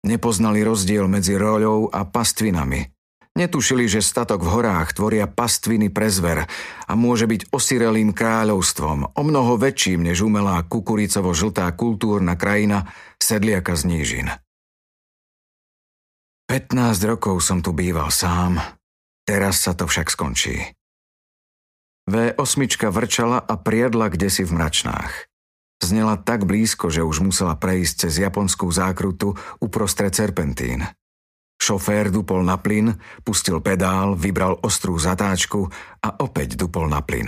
Nepoznali 0.10 0.66
rozdiel 0.66 1.06
medzi 1.06 1.38
roľou 1.38 1.94
a 1.94 2.04
pastvinami– 2.10 2.82
Netušili, 3.38 3.86
že 3.86 4.02
statok 4.02 4.42
v 4.42 4.50
horách 4.50 4.98
tvoria 4.98 5.30
pastviny 5.30 5.94
pre 5.94 6.10
zver 6.10 6.50
a 6.90 6.94
môže 6.98 7.30
byť 7.30 7.54
osirelým 7.54 8.10
kráľovstvom, 8.10 9.14
o 9.14 9.22
mnoho 9.22 9.62
väčším 9.62 10.10
než 10.10 10.26
umelá 10.26 10.66
kukuricovo-žltá 10.66 11.70
kultúrna 11.78 12.34
krajina 12.34 12.90
sedliaka 13.22 13.78
z 13.78 13.84
nížin. 13.86 14.28
15 16.48 16.72
rokov 17.04 17.44
som 17.44 17.60
tu 17.60 17.76
býval 17.76 18.08
sám, 18.08 18.56
teraz 19.28 19.68
sa 19.68 19.76
to 19.76 19.84
však 19.84 20.08
skončí. 20.08 20.64
V8 22.08 22.88
vrčala 22.88 23.44
a 23.44 23.60
priadla 23.60 24.08
kde 24.08 24.32
si 24.32 24.48
v 24.48 24.56
mračnách. 24.56 25.28
Znela 25.84 26.16
tak 26.16 26.48
blízko, 26.48 26.88
že 26.88 27.04
už 27.04 27.20
musela 27.20 27.60
prejsť 27.60 28.08
cez 28.08 28.24
japonskú 28.24 28.72
zákrutu 28.72 29.36
uprostred 29.60 30.16
serpentín. 30.16 30.88
Šofér 31.60 32.16
dupol 32.16 32.48
na 32.48 32.56
plyn, 32.56 32.96
pustil 33.28 33.60
pedál, 33.60 34.16
vybral 34.16 34.56
ostrú 34.64 34.96
zatáčku 34.96 35.68
a 36.00 36.24
opäť 36.24 36.56
dupol 36.56 36.88
na 36.88 37.04
plyn. 37.04 37.28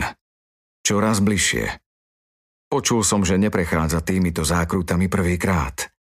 Čoraz 0.80 1.20
bližšie. 1.20 1.76
Počul 2.72 3.04
som, 3.04 3.28
že 3.28 3.36
neprechádza 3.36 4.00
týmito 4.00 4.48
zákrutami 4.48 5.12
prvýkrát. 5.12 5.92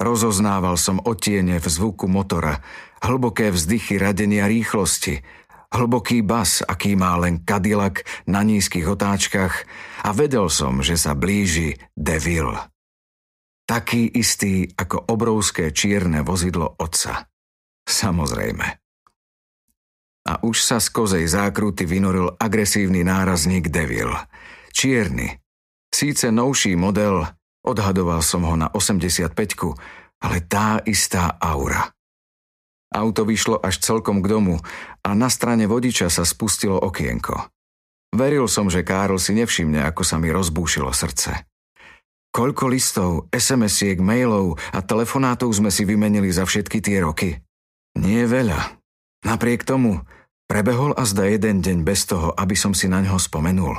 Rozoznával 0.00 0.80
som 0.80 0.96
otiene 1.04 1.60
v 1.60 1.66
zvuku 1.68 2.08
motora, 2.08 2.64
hlboké 3.04 3.52
vzdychy 3.52 4.00
radenia 4.00 4.48
rýchlosti, 4.48 5.20
hlboký 5.76 6.24
bas, 6.24 6.64
aký 6.64 6.96
má 6.96 7.20
len 7.20 7.44
Cadillac 7.44 8.00
na 8.24 8.40
nízkych 8.40 8.88
otáčkach 8.88 9.68
a 10.00 10.10
vedel 10.16 10.48
som, 10.48 10.80
že 10.80 10.96
sa 10.96 11.12
blíži 11.12 11.76
Devil. 11.92 12.48
Taký 13.68 14.08
istý 14.16 14.72
ako 14.72 15.12
obrovské 15.12 15.70
čierne 15.70 16.24
vozidlo 16.24 16.80
otca. 16.80 17.28
Samozrejme. 17.84 18.66
A 20.26 20.32
už 20.42 20.64
sa 20.64 20.82
z 20.82 20.88
kozej 20.90 21.24
zákruty 21.28 21.84
vynoril 21.84 22.34
agresívny 22.40 23.04
nárazník 23.04 23.68
Devil. 23.68 24.10
Čierny. 24.72 25.38
Síce 25.90 26.30
novší 26.32 26.74
model, 26.78 27.26
odhadoval 27.64 28.20
som 28.24 28.44
ho 28.46 28.54
na 28.56 28.68
85 28.72 29.32
ale 30.20 30.44
tá 30.44 30.80
istá 30.84 31.36
aura. 31.40 31.92
Auto 32.90 33.22
vyšlo 33.22 33.62
až 33.62 33.78
celkom 33.78 34.18
k 34.20 34.26
domu 34.26 34.58
a 35.06 35.10
na 35.14 35.30
strane 35.30 35.70
vodiča 35.70 36.10
sa 36.10 36.26
spustilo 36.26 36.76
okienko. 36.76 37.48
Veril 38.10 38.50
som, 38.50 38.66
že 38.66 38.82
Károl 38.82 39.22
si 39.22 39.30
nevšimne, 39.38 39.86
ako 39.86 40.02
sa 40.02 40.18
mi 40.18 40.34
rozbúšilo 40.34 40.90
srdce. 40.90 41.46
Koľko 42.30 42.70
listov, 42.70 43.10
SMS-iek, 43.30 44.02
mailov 44.02 44.58
a 44.74 44.82
telefonátov 44.82 45.50
sme 45.54 45.70
si 45.70 45.86
vymenili 45.86 46.30
za 46.30 46.46
všetky 46.46 46.78
tie 46.82 47.02
roky? 47.02 47.38
Nie 47.98 48.26
veľa. 48.26 48.78
Napriek 49.26 49.66
tomu 49.66 50.02
prebehol 50.50 50.94
a 50.98 51.06
zda 51.06 51.30
jeden 51.30 51.62
deň 51.62 51.86
bez 51.86 52.06
toho, 52.10 52.34
aby 52.34 52.58
som 52.58 52.74
si 52.74 52.90
na 52.90 53.02
ňo 53.02 53.18
spomenul. 53.18 53.78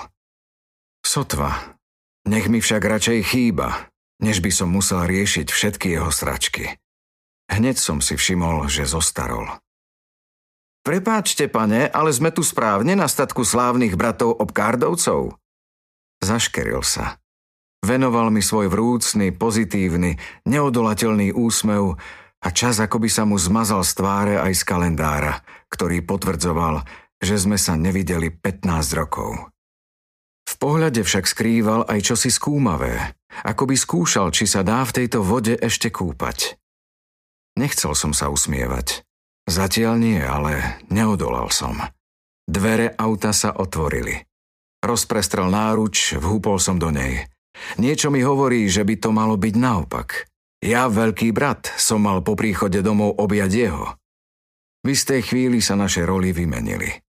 Sotva. 1.03 1.79
Nech 2.27 2.45
mi 2.51 2.61
však 2.61 2.81
radšej 2.81 3.19
chýba, 3.33 3.89
než 4.21 4.45
by 4.45 4.51
som 4.53 4.69
musel 4.69 5.09
riešiť 5.09 5.49
všetky 5.49 5.97
jeho 5.97 6.13
sračky. 6.13 6.77
Hneď 7.49 7.75
som 7.75 7.99
si 7.99 8.15
všimol, 8.15 8.69
že 8.69 8.87
zostarol. 8.87 9.49
Prepáčte, 10.81 11.45
pane, 11.45 11.89
ale 11.93 12.09
sme 12.09 12.33
tu 12.33 12.41
správne 12.41 12.97
na 12.97 13.05
statku 13.05 13.45
slávnych 13.45 13.93
bratov 13.93 14.37
obkárdovcov. 14.41 15.37
Zaškeril 16.21 16.81
sa. 16.81 17.21
Venoval 17.81 18.29
mi 18.29 18.45
svoj 18.45 18.69
vrúcný, 18.69 19.33
pozitívny, 19.33 20.17
neodolateľný 20.45 21.33
úsmev 21.33 21.97
a 22.41 22.47
čas 22.53 22.77
ako 22.77 22.97
by 23.01 23.09
sa 23.09 23.25
mu 23.25 23.37
zmazal 23.37 23.81
z 23.81 23.91
tváre 23.97 24.35
aj 24.37 24.53
z 24.57 24.63
kalendára, 24.65 25.41
ktorý 25.69 26.05
potvrdzoval, 26.05 26.85
že 27.21 27.37
sme 27.37 27.57
sa 27.57 27.77
nevideli 27.77 28.33
15 28.33 28.65
rokov. 28.97 29.53
V 30.51 30.53
pohľade 30.59 31.07
však 31.07 31.23
skrýval 31.23 31.87
aj 31.87 32.11
čosi 32.11 32.27
skúmavé, 32.27 33.15
ako 33.47 33.71
by 33.71 33.75
skúšal, 33.79 34.27
či 34.35 34.43
sa 34.43 34.67
dá 34.67 34.83
v 34.83 35.03
tejto 35.03 35.23
vode 35.23 35.55
ešte 35.55 35.87
kúpať. 35.87 36.59
Nechcel 37.55 37.95
som 37.95 38.11
sa 38.11 38.27
usmievať. 38.27 39.07
Zatiaľ 39.47 39.95
nie, 39.95 40.19
ale 40.19 40.83
neodolal 40.91 41.47
som. 41.49 41.79
Dvere 42.45 42.91
auta 42.99 43.31
sa 43.31 43.55
otvorili. 43.55 44.27
Rozprestrel 44.83 45.47
náruč, 45.47 46.19
vhúpol 46.19 46.59
som 46.59 46.75
do 46.75 46.91
nej. 46.91 47.31
Niečo 47.79 48.11
mi 48.11 48.19
hovorí, 48.19 48.67
že 48.67 48.83
by 48.83 48.95
to 48.99 49.09
malo 49.15 49.39
byť 49.39 49.55
naopak– 49.55 50.09
ja, 50.61 50.85
veľký 50.85 51.33
brat, 51.33 51.73
som 51.73 52.05
mal 52.05 52.21
po 52.21 52.37
príchode 52.37 52.85
domov 52.85 53.17
objať 53.17 53.65
jeho. 53.65 53.97
V 54.85 54.93
istej 54.93 55.25
chvíli 55.25 55.57
sa 55.57 55.73
naše 55.73 56.05
roli 56.05 56.29
vymenili. 56.29 57.01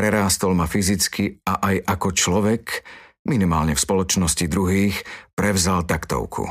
Prerástol 0.00 0.56
ma 0.56 0.64
fyzicky 0.64 1.44
a 1.44 1.60
aj 1.60 1.84
ako 1.84 2.08
človek, 2.16 2.88
minimálne 3.28 3.76
v 3.76 3.84
spoločnosti 3.84 4.48
druhých, 4.48 4.96
prevzal 5.36 5.84
taktovku. 5.84 6.48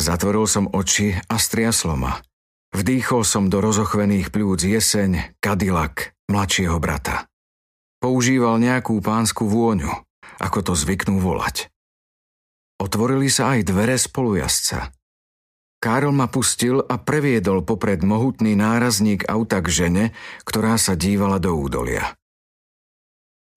Zatvoril 0.00 0.48
som 0.48 0.72
oči 0.72 1.12
a 1.12 1.36
striaslo 1.36 2.00
ma. 2.00 2.16
Vdýchol 2.72 3.28
som 3.28 3.52
do 3.52 3.60
rozochvených 3.60 4.32
pľúc 4.32 4.64
jeseň, 4.64 5.36
kadilak, 5.44 6.16
mladšieho 6.32 6.80
brata. 6.80 7.28
Používal 8.00 8.56
nejakú 8.56 9.04
pánsku 9.04 9.44
vôňu, 9.44 9.92
ako 10.40 10.58
to 10.64 10.72
zvyknú 10.72 11.20
volať. 11.20 11.68
Otvorili 12.80 13.28
sa 13.28 13.52
aj 13.52 13.68
dvere 13.68 14.00
spolujazca. 14.00 14.96
Karol 15.76 16.16
ma 16.16 16.24
pustil 16.32 16.80
a 16.80 16.96
previedol 16.96 17.68
popred 17.68 18.00
mohutný 18.00 18.56
nárazník 18.56 19.28
auta 19.28 19.60
k 19.60 19.68
žene, 19.68 20.04
ktorá 20.48 20.80
sa 20.80 20.96
dívala 20.96 21.36
do 21.36 21.52
údolia. 21.52 22.16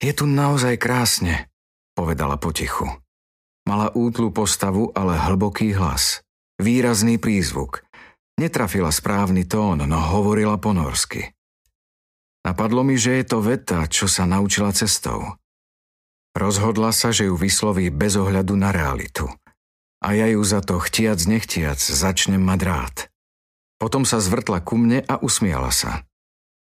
Je 0.00 0.12
tu 0.12 0.28
naozaj 0.28 0.76
krásne, 0.76 1.48
povedala 1.96 2.36
potichu. 2.36 2.88
Mala 3.66 3.90
útlu 3.96 4.30
postavu, 4.30 4.94
ale 4.94 5.18
hlboký 5.18 5.74
hlas. 5.74 6.22
Výrazný 6.62 7.18
prízvuk. 7.18 7.82
Netrafila 8.38 8.92
správny 8.92 9.48
tón, 9.48 9.82
no 9.82 9.98
hovorila 9.98 10.60
po 10.60 10.76
norsky. 10.76 11.32
Napadlo 12.46 12.86
mi, 12.86 12.94
že 12.94 13.18
je 13.18 13.24
to 13.26 13.38
veta, 13.42 13.88
čo 13.90 14.06
sa 14.06 14.22
naučila 14.28 14.70
cestou. 14.70 15.34
Rozhodla 16.36 16.92
sa, 16.94 17.10
že 17.10 17.26
ju 17.26 17.34
vysloví 17.34 17.90
bez 17.90 18.14
ohľadu 18.14 18.54
na 18.54 18.70
realitu– 18.70 19.26
a 20.06 20.12
ja 20.12 20.28
ju 20.28 20.38
za 20.44 20.60
to 20.60 20.76
chtiac 20.78 21.18
nechtiac 21.24 21.80
začnem 21.80 22.40
mať 22.40 22.60
rád. 22.62 22.96
Potom 23.82 24.04
sa 24.06 24.20
zvrtla 24.20 24.60
ku 24.60 24.76
mne 24.76 25.04
a 25.04 25.20
usmiala 25.20 25.72
sa. 25.72 26.04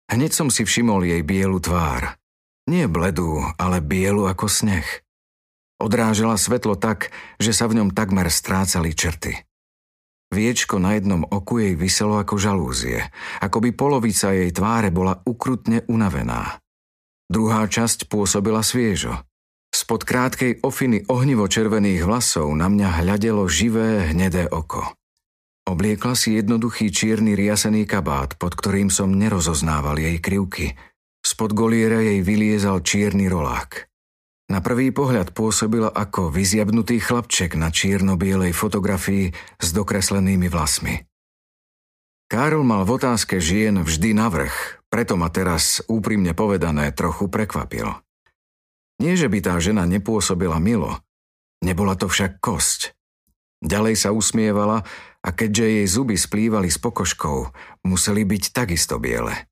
Hneď 0.08 0.32
som 0.32 0.48
si 0.48 0.64
všimol 0.64 1.04
jej 1.04 1.22
bielu 1.24 1.56
tvár. 1.60 2.16
Nie 2.68 2.84
bledú, 2.84 3.40
ale 3.56 3.80
bielu 3.80 4.28
ako 4.28 4.44
sneh. 4.44 4.84
Odrážela 5.80 6.36
svetlo 6.36 6.76
tak, 6.76 7.08
že 7.40 7.56
sa 7.56 7.64
v 7.64 7.80
ňom 7.80 7.96
takmer 7.96 8.28
strácali 8.28 8.92
črty. 8.92 9.32
Viečko 10.28 10.76
na 10.76 10.92
jednom 11.00 11.24
oku 11.24 11.64
jej 11.64 11.72
vyselo 11.72 12.20
ako 12.20 12.36
žalúzie, 12.36 13.00
ako 13.40 13.64
by 13.64 13.70
polovica 13.72 14.36
jej 14.36 14.52
tváre 14.52 14.92
bola 14.92 15.16
ukrutne 15.24 15.88
unavená. 15.88 16.60
Druhá 17.32 17.64
časť 17.64 18.12
pôsobila 18.12 18.60
sviežo– 18.60 19.16
Spod 19.68 20.08
krátkej 20.08 20.64
ofiny 20.64 21.04
ohnivo-červených 21.12 22.08
vlasov 22.08 22.48
na 22.56 22.72
mňa 22.72 23.04
hľadelo 23.04 23.44
živé, 23.46 24.10
hnedé 24.10 24.48
oko. 24.48 24.96
Obliekla 25.68 26.16
si 26.16 26.40
jednoduchý 26.40 26.88
čierny 26.88 27.36
riasený 27.36 27.84
kabát, 27.84 28.32
pod 28.40 28.56
ktorým 28.56 28.88
som 28.88 29.12
nerozoznával 29.12 30.00
jej 30.00 30.16
krivky. 30.24 30.72
Spod 31.22 31.52
goliera 31.52 32.00
jej 32.02 32.24
vyliezal 32.24 32.82
čierny 32.82 33.28
rolák. 33.28 33.88
Na 34.48 34.64
prvý 34.64 34.88
pohľad 34.88 35.36
pôsobila 35.36 35.92
ako 35.92 36.32
vyziabnutý 36.32 37.04
chlapček 37.04 37.52
na 37.52 37.68
čierno-bielej 37.68 38.56
fotografii 38.56 39.28
s 39.60 39.68
dokreslenými 39.76 40.48
vlasmi. 40.48 41.04
Karol 42.28 42.64
mal 42.64 42.88
v 42.88 42.96
otázke 42.96 43.40
žien 43.40 43.80
vždy 43.80 44.16
navrh, 44.16 44.52
preto 44.88 45.20
ma 45.20 45.28
teraz, 45.28 45.84
úprimne 45.84 46.32
povedané, 46.32 46.92
trochu 46.96 47.28
prekvapil. 47.28 47.92
Nie, 49.00 49.16
že 49.16 49.28
by 49.28 49.38
tá 49.44 49.54
žena 49.60 49.84
nepôsobila 49.84 50.56
milo, 50.60 50.96
nebola 51.60 51.96
to 51.96 52.08
však 52.08 52.40
kosť. 52.40 52.96
Ďalej 53.60 53.94
sa 54.00 54.10
usmievala 54.16 54.84
a 55.20 55.28
keďže 55.28 55.64
jej 55.66 55.86
zuby 55.88 56.16
splývali 56.16 56.72
s 56.72 56.80
pokožkou, 56.80 57.52
museli 57.84 58.22
byť 58.24 58.42
takisto 58.54 58.96
biele. 58.96 59.48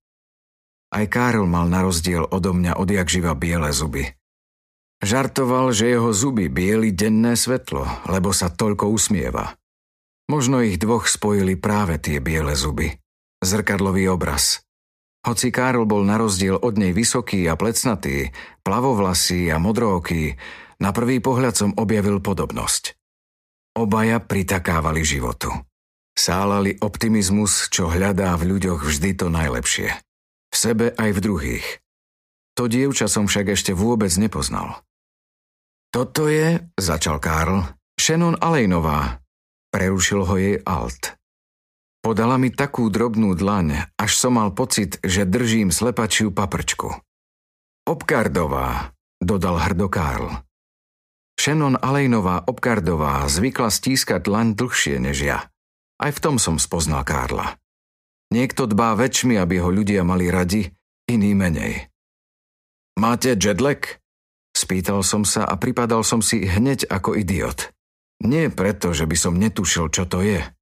Aj 0.95 1.05
Karol 1.11 1.51
mal 1.51 1.67
na 1.67 1.83
rozdiel 1.83 2.27
odo 2.31 2.55
mňa 2.55 2.79
odjak 2.79 3.11
živa 3.11 3.35
biele 3.35 3.75
zuby. 3.75 4.07
Žartoval, 5.03 5.77
že 5.77 5.93
jeho 5.93 6.11
zuby 6.15 6.49
bieli 6.49 6.95
denné 6.95 7.37
svetlo, 7.37 7.85
lebo 8.09 8.33
sa 8.33 8.49
toľko 8.49 8.89
usmieva. 8.89 9.59
Možno 10.27 10.65
ich 10.65 10.81
dvoch 10.81 11.07
spojili 11.07 11.55
práve 11.55 12.01
tie 12.01 12.19
biele 12.19 12.57
zuby. 12.57 12.97
Zrkadlový 13.45 14.09
obraz. 14.09 14.65
Hoci 15.27 15.51
Karol 15.51 15.91
bol 15.91 16.07
na 16.07 16.17
rozdiel 16.17 16.57
od 16.57 16.79
nej 16.79 16.95
vysoký 16.95 17.51
a 17.51 17.59
plecnatý, 17.59 18.31
plavovlasý 18.63 19.51
a 19.51 19.59
modrooký, 19.59 20.39
na 20.79 20.95
prvý 20.95 21.19
pohľad 21.19 21.55
som 21.59 21.71
objavil 21.75 22.23
podobnosť. 22.23 22.95
Obaja 23.77 24.23
pritakávali 24.23 25.03
životu. 25.05 25.53
Sálali 26.17 26.81
optimizmus, 26.81 27.69
čo 27.69 27.93
hľadá 27.93 28.33
v 28.41 28.57
ľuďoch 28.57 28.87
vždy 28.87 29.11
to 29.21 29.27
najlepšie. 29.29 30.06
Sebe 30.57 30.97
aj 30.97 31.11
v 31.13 31.21
druhých. 31.21 31.67
To 32.57 32.65
dievča 32.65 33.13
som 33.13 33.29
však 33.29 33.53
ešte 33.53 33.77
vôbec 33.77 34.09
nepoznal. 34.17 34.81
Toto 35.93 36.33
je, 36.33 36.65
začal 36.81 37.21
Karl, 37.21 37.61
Shannon 38.01 38.41
Alejnová. 38.41 39.21
Prerušil 39.69 40.25
ho 40.25 40.35
jej 40.41 40.57
Alt. 40.65 41.21
Podala 42.01 42.41
mi 42.41 42.49
takú 42.49 42.89
drobnú 42.89 43.37
dlaň, 43.37 43.93
až 44.01 44.17
som 44.17 44.41
mal 44.41 44.57
pocit, 44.57 44.97
že 45.05 45.29
držím 45.29 45.69
slepačiu 45.69 46.33
paprčku. 46.33 46.89
Obkardová, 47.85 48.97
dodal 49.21 49.61
hrdo 49.61 49.93
Karl. 49.93 50.41
Shannon 51.37 51.77
Alejnová 51.77 52.49
Obkardová 52.49 53.29
zvykla 53.29 53.69
stískať 53.69 54.25
dlaň 54.25 54.57
dlhšie 54.57 54.97
než 55.05 55.21
ja. 55.21 55.39
Aj 56.01 56.09
v 56.09 56.23
tom 56.25 56.41
som 56.41 56.57
spoznal 56.57 57.05
Karla. 57.05 57.61
Niekto 58.35 58.67
dbá 58.67 58.99
väčšmi, 58.99 59.39
aby 59.39 59.63
ho 59.63 59.71
ľudia 59.71 60.03
mali 60.03 60.31
radi, 60.31 60.67
iný 61.07 61.33
menej. 61.37 61.87
Máte 62.99 63.39
jetlag? 63.39 64.03
Spýtal 64.57 65.05
som 65.05 65.23
sa 65.23 65.45
a 65.45 65.55
pripadal 65.61 66.03
som 66.03 66.25
si 66.25 66.43
hneď 66.43 66.89
ako 66.89 67.15
idiot. 67.15 67.71
Nie 68.25 68.49
preto, 68.49 68.97
že 68.97 69.05
by 69.05 69.17
som 69.17 69.37
netušil, 69.37 69.93
čo 69.93 70.09
to 70.09 70.25
je– 70.25 70.41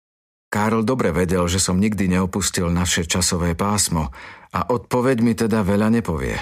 Karl 0.55 0.87
dobre 0.87 1.11
vedel, 1.11 1.51
že 1.51 1.59
som 1.59 1.83
nikdy 1.83 2.07
neopustil 2.07 2.71
naše 2.71 3.03
časové 3.03 3.59
pásmo 3.59 4.15
a 4.55 4.71
odpoveď 4.71 5.19
mi 5.19 5.35
teda 5.35 5.67
veľa 5.67 5.91
nepovie. 5.91 6.39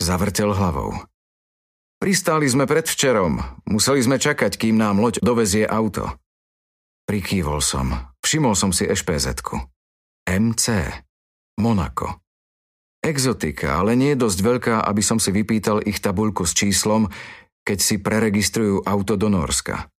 Zavrtel 0.00 0.56
hlavou. 0.56 1.04
Pristáli 2.00 2.48
sme 2.48 2.64
predvčerom. 2.64 3.44
Museli 3.68 4.00
sme 4.00 4.16
čakať, 4.16 4.56
kým 4.56 4.80
nám 4.80 5.04
loď 5.04 5.20
dovezie 5.20 5.68
auto. 5.68 6.16
Prikývol 7.04 7.60
som. 7.60 7.92
Všimol 8.24 8.56
som 8.56 8.72
si 8.72 8.88
ešpz 8.88 9.36
MC. 10.24 10.66
Monako. 11.60 12.24
Exotika, 13.04 13.84
ale 13.84 13.94
nie 14.00 14.16
je 14.16 14.22
dosť 14.24 14.38
veľká, 14.40 14.74
aby 14.88 15.04
som 15.04 15.20
si 15.20 15.28
vypýtal 15.28 15.84
ich 15.84 16.00
tabuľku 16.00 16.48
s 16.48 16.56
číslom, 16.56 17.12
keď 17.64 17.78
si 17.80 18.00
preregistrujú 18.00 18.80
auto 18.84 19.20
do 19.20 19.28
Norska. 19.28 19.92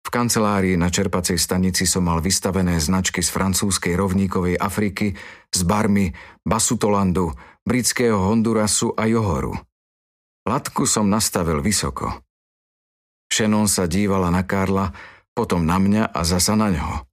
V 0.00 0.08
kancelárii 0.08 0.74
na 0.74 0.90
čerpacej 0.90 1.38
stanici 1.38 1.86
som 1.86 2.02
mal 2.02 2.18
vystavené 2.18 2.82
značky 2.82 3.22
z 3.22 3.30
francúzskej 3.30 3.94
rovníkovej 3.94 4.58
Afriky, 4.58 5.14
z 5.52 5.60
Barmy, 5.62 6.10
Basutolandu, 6.42 7.30
britského 7.62 8.18
Hondurasu 8.18 8.96
a 8.98 9.06
Johoru. 9.06 9.54
Latku 10.48 10.88
som 10.88 11.06
nastavil 11.06 11.62
vysoko. 11.62 12.24
Shannon 13.30 13.70
sa 13.70 13.86
dívala 13.86 14.32
na 14.34 14.42
Karla, 14.42 14.90
potom 15.30 15.62
na 15.62 15.78
mňa 15.78 16.10
a 16.10 16.20
zasa 16.26 16.58
na 16.58 16.74
ňo. 16.74 17.09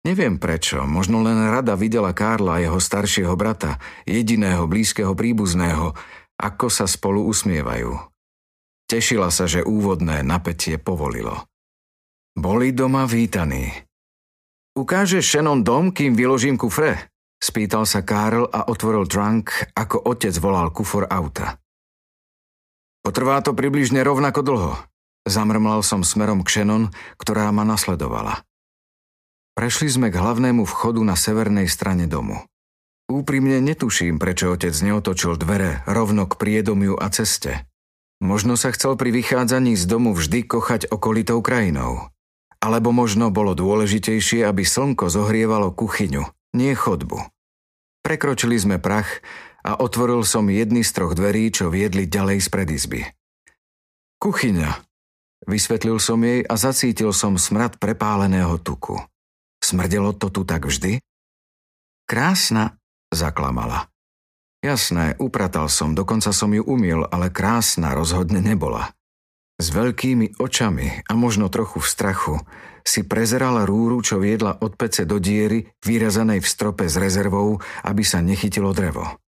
Neviem 0.00 0.40
prečo, 0.40 0.80
možno 0.88 1.20
len 1.20 1.36
rada 1.52 1.76
videla 1.76 2.16
Karla 2.16 2.56
jeho 2.56 2.80
staršieho 2.80 3.36
brata, 3.36 3.76
jediného 4.08 4.64
blízkeho 4.64 5.12
príbuzného, 5.12 5.92
ako 6.40 6.66
sa 6.72 6.88
spolu 6.88 7.28
usmievajú. 7.28 8.00
Tešila 8.88 9.28
sa, 9.28 9.44
že 9.44 9.60
úvodné 9.60 10.24
napätie 10.24 10.80
povolilo. 10.80 11.44
Boli 12.32 12.72
doma 12.72 13.04
vítaní. 13.04 13.68
Ukáže 14.72 15.20
Shannon 15.20 15.60
dom, 15.60 15.92
kým 15.92 16.16
vyložím 16.16 16.56
kufre? 16.56 17.12
Spýtal 17.36 17.84
sa 17.84 18.00
Karl 18.00 18.48
a 18.48 18.72
otvoril 18.72 19.04
trunk, 19.04 19.52
ako 19.76 20.00
otec 20.08 20.32
volal 20.40 20.72
kufor 20.72 21.08
auta. 21.12 21.60
Potrvá 23.04 23.40
to 23.44 23.52
približne 23.52 24.00
rovnako 24.00 24.40
dlho. 24.44 24.72
Zamrmlal 25.28 25.84
som 25.84 26.00
smerom 26.00 26.40
k 26.40 26.60
Shannon, 26.60 26.88
ktorá 27.20 27.52
ma 27.52 27.68
nasledovala. 27.68 28.44
Prešli 29.60 29.92
sme 29.92 30.08
k 30.08 30.16
hlavnému 30.16 30.64
vchodu 30.64 31.04
na 31.04 31.12
severnej 31.12 31.68
strane 31.68 32.08
domu. 32.08 32.40
Úprimne 33.12 33.60
netuším, 33.60 34.16
prečo 34.16 34.56
otec 34.56 34.72
neotočil 34.72 35.36
dvere 35.36 35.84
rovno 35.84 36.24
k 36.24 36.40
priedomiu 36.40 36.96
a 36.96 37.12
ceste. 37.12 37.68
Možno 38.24 38.56
sa 38.56 38.72
chcel 38.72 38.96
pri 38.96 39.12
vychádzaní 39.12 39.76
z 39.76 39.84
domu 39.84 40.16
vždy 40.16 40.48
kochať 40.48 40.88
okolitou 40.88 41.44
krajinou. 41.44 42.08
Alebo 42.56 42.88
možno 42.88 43.28
bolo 43.28 43.52
dôležitejšie, 43.52 44.48
aby 44.48 44.64
slnko 44.64 45.12
zohrievalo 45.12 45.76
kuchyňu, 45.76 46.24
nie 46.56 46.72
chodbu. 46.72 47.20
Prekročili 48.00 48.56
sme 48.56 48.80
prach 48.80 49.20
a 49.60 49.76
otvoril 49.76 50.24
som 50.24 50.48
jedny 50.48 50.80
z 50.80 50.96
troch 50.96 51.12
dverí, 51.12 51.52
čo 51.52 51.68
viedli 51.68 52.08
ďalej 52.08 52.40
z 52.40 52.48
predizby. 52.48 53.00
Kuchyňa. 54.24 54.72
Vysvetlil 55.44 56.00
som 56.00 56.16
jej 56.24 56.48
a 56.48 56.56
zacítil 56.56 57.12
som 57.12 57.36
smrad 57.36 57.76
prepáleného 57.76 58.56
tuku. 58.56 58.96
Smrdelo 59.60 60.16
to 60.16 60.32
tu 60.32 60.42
tak 60.48 60.66
vždy? 60.66 60.98
Krásna, 62.08 62.80
zaklamala. 63.12 63.86
Jasné, 64.60 65.16
upratal 65.16 65.72
som, 65.72 65.96
dokonca 65.96 66.36
som 66.36 66.52
ju 66.52 66.60
umiel, 66.60 67.08
ale 67.08 67.32
krásna 67.32 67.96
rozhodne 67.96 68.44
nebola. 68.44 68.92
S 69.60 69.72
veľkými 69.72 70.40
očami 70.40 71.04
a 71.04 71.12
možno 71.16 71.52
trochu 71.52 71.80
v 71.80 71.88
strachu 71.88 72.36
si 72.80 73.04
prezerala 73.04 73.68
rúru, 73.68 74.00
čo 74.00 74.16
viedla 74.16 74.56
od 74.60 74.76
pece 74.76 75.04
do 75.04 75.20
diery, 75.20 75.68
vyrazanej 75.84 76.40
v 76.40 76.48
strope 76.48 76.88
s 76.88 76.96
rezervou, 76.96 77.60
aby 77.84 78.02
sa 78.04 78.24
nechytilo 78.24 78.72
drevo. 78.72 79.20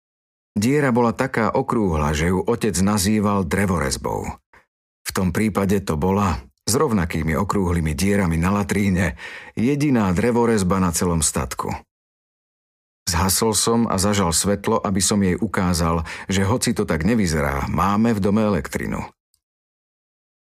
Diera 0.53 0.92
bola 0.92 1.16
taká 1.16 1.53
okrúhla, 1.53 2.12
že 2.12 2.33
ju 2.33 2.45
otec 2.45 2.77
nazýval 2.81 3.49
drevorezbou. 3.49 4.37
V 5.03 5.11
tom 5.12 5.33
prípade 5.33 5.81
to 5.81 5.97
bola, 5.97 6.40
s 6.62 6.72
rovnakými 6.72 7.35
okrúhlymi 7.35 7.92
dierami 7.92 8.38
na 8.38 8.55
latríne, 8.55 9.18
jediná 9.59 10.11
drevorezba 10.14 10.79
na 10.79 10.94
celom 10.94 11.20
statku. 11.20 11.75
Zhasol 13.03 13.53
som 13.59 13.81
a 13.90 13.98
zažal 13.98 14.31
svetlo, 14.31 14.79
aby 14.79 15.03
som 15.03 15.18
jej 15.18 15.35
ukázal, 15.35 16.07
že 16.31 16.46
hoci 16.46 16.70
to 16.70 16.87
tak 16.87 17.03
nevyzerá, 17.03 17.66
máme 17.66 18.14
v 18.14 18.22
dome 18.22 18.46
elektrinu. 18.46 19.03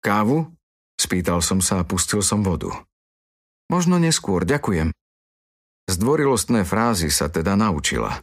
Kávu? 0.05 0.53
Spýtal 1.01 1.41
som 1.41 1.65
sa 1.65 1.83
a 1.83 1.89
pustil 1.89 2.21
som 2.21 2.45
vodu. 2.45 2.71
Možno 3.73 3.97
neskôr, 3.97 4.45
ďakujem. 4.45 4.93
Zdvorilostné 5.89 6.63
frázy 6.69 7.09
sa 7.09 7.33
teda 7.33 7.57
naučila. 7.57 8.23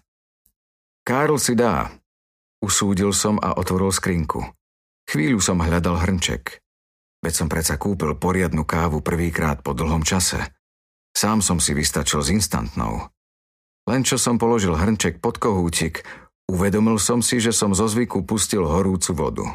Karl 1.04 1.41
si 1.41 1.58
dá. 1.58 1.89
Usúdil 2.62 3.12
som 3.17 3.41
a 3.41 3.58
otvoril 3.58 3.89
skrinku. 3.89 4.45
Chvíľu 5.10 5.41
som 5.41 5.58
hľadal 5.58 5.97
hrnček. 6.06 6.62
Veď 7.19 7.34
som 7.36 7.47
predsa 7.51 7.75
kúpil 7.75 8.15
poriadnu 8.15 8.63
kávu 8.63 9.03
prvýkrát 9.03 9.60
po 9.60 9.75
dlhom 9.75 10.08
čase. 10.08 10.39
Sám 11.12 11.43
som 11.43 11.60
si 11.60 11.75
vystačil 11.75 12.23
s 12.23 12.32
instantnou. 12.32 13.12
Len 13.89 14.01
čo 14.08 14.15
som 14.15 14.39
položil 14.39 14.77
hrnček 14.77 15.19
pod 15.19 15.41
kohútik, 15.41 16.08
uvedomil 16.47 16.95
som 17.01 17.19
si, 17.19 17.43
že 17.43 17.51
som 17.51 17.75
zo 17.75 17.89
zvyku 17.91 18.23
pustil 18.23 18.63
horúcu 18.63 19.12
vodu. 19.17 19.45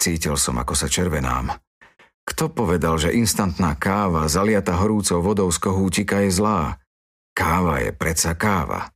Cítil 0.00 0.38
som, 0.40 0.56
ako 0.56 0.72
sa 0.72 0.88
červenám. 0.88 1.52
Kto 2.24 2.48
povedal, 2.48 2.96
že 2.96 3.12
instantná 3.12 3.76
káva 3.76 4.24
zaliata 4.32 4.72
horúcou 4.80 5.20
vodou 5.20 5.52
z 5.52 5.60
kohútika 5.60 6.24
je 6.24 6.32
zlá? 6.32 6.80
Káva 7.36 7.84
je 7.84 7.92
predsa 7.92 8.32
káva. 8.32 8.88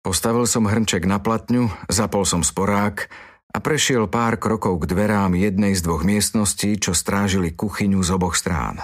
Postavil 0.00 0.48
som 0.48 0.64
hrnček 0.64 1.04
na 1.04 1.20
platňu, 1.20 1.68
zapol 1.92 2.24
som 2.24 2.40
sporák 2.40 3.12
a 3.50 3.58
prešiel 3.58 4.06
pár 4.06 4.38
krokov 4.38 4.86
k 4.86 4.94
dverám 4.94 5.34
jednej 5.34 5.74
z 5.74 5.82
dvoch 5.82 6.06
miestností, 6.06 6.78
čo 6.78 6.94
strážili 6.94 7.50
kuchyňu 7.50 7.98
z 8.00 8.10
oboch 8.14 8.38
strán. 8.38 8.78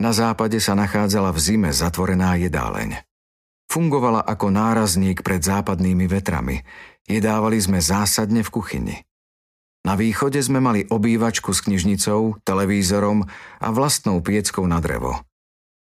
Na 0.00 0.12
západe 0.16 0.60
sa 0.60 0.76
nachádzala 0.76 1.32
v 1.32 1.40
zime 1.40 1.70
zatvorená 1.72 2.36
jedáleň. 2.40 3.04
Fungovala 3.68 4.24
ako 4.24 4.48
nárazník 4.48 5.20
pred 5.20 5.40
západnými 5.44 6.08
vetrami. 6.08 6.64
Jedávali 7.04 7.60
sme 7.60 7.78
zásadne 7.80 8.40
v 8.44 8.50
kuchyni. 8.50 8.96
Na 9.80 9.96
východe 9.96 10.40
sme 10.40 10.60
mali 10.60 10.84
obývačku 10.84 11.56
s 11.56 11.64
knižnicou, 11.64 12.40
televízorom 12.44 13.24
a 13.60 13.68
vlastnou 13.72 14.20
pieckou 14.20 14.68
na 14.68 14.76
drevo. 14.80 15.24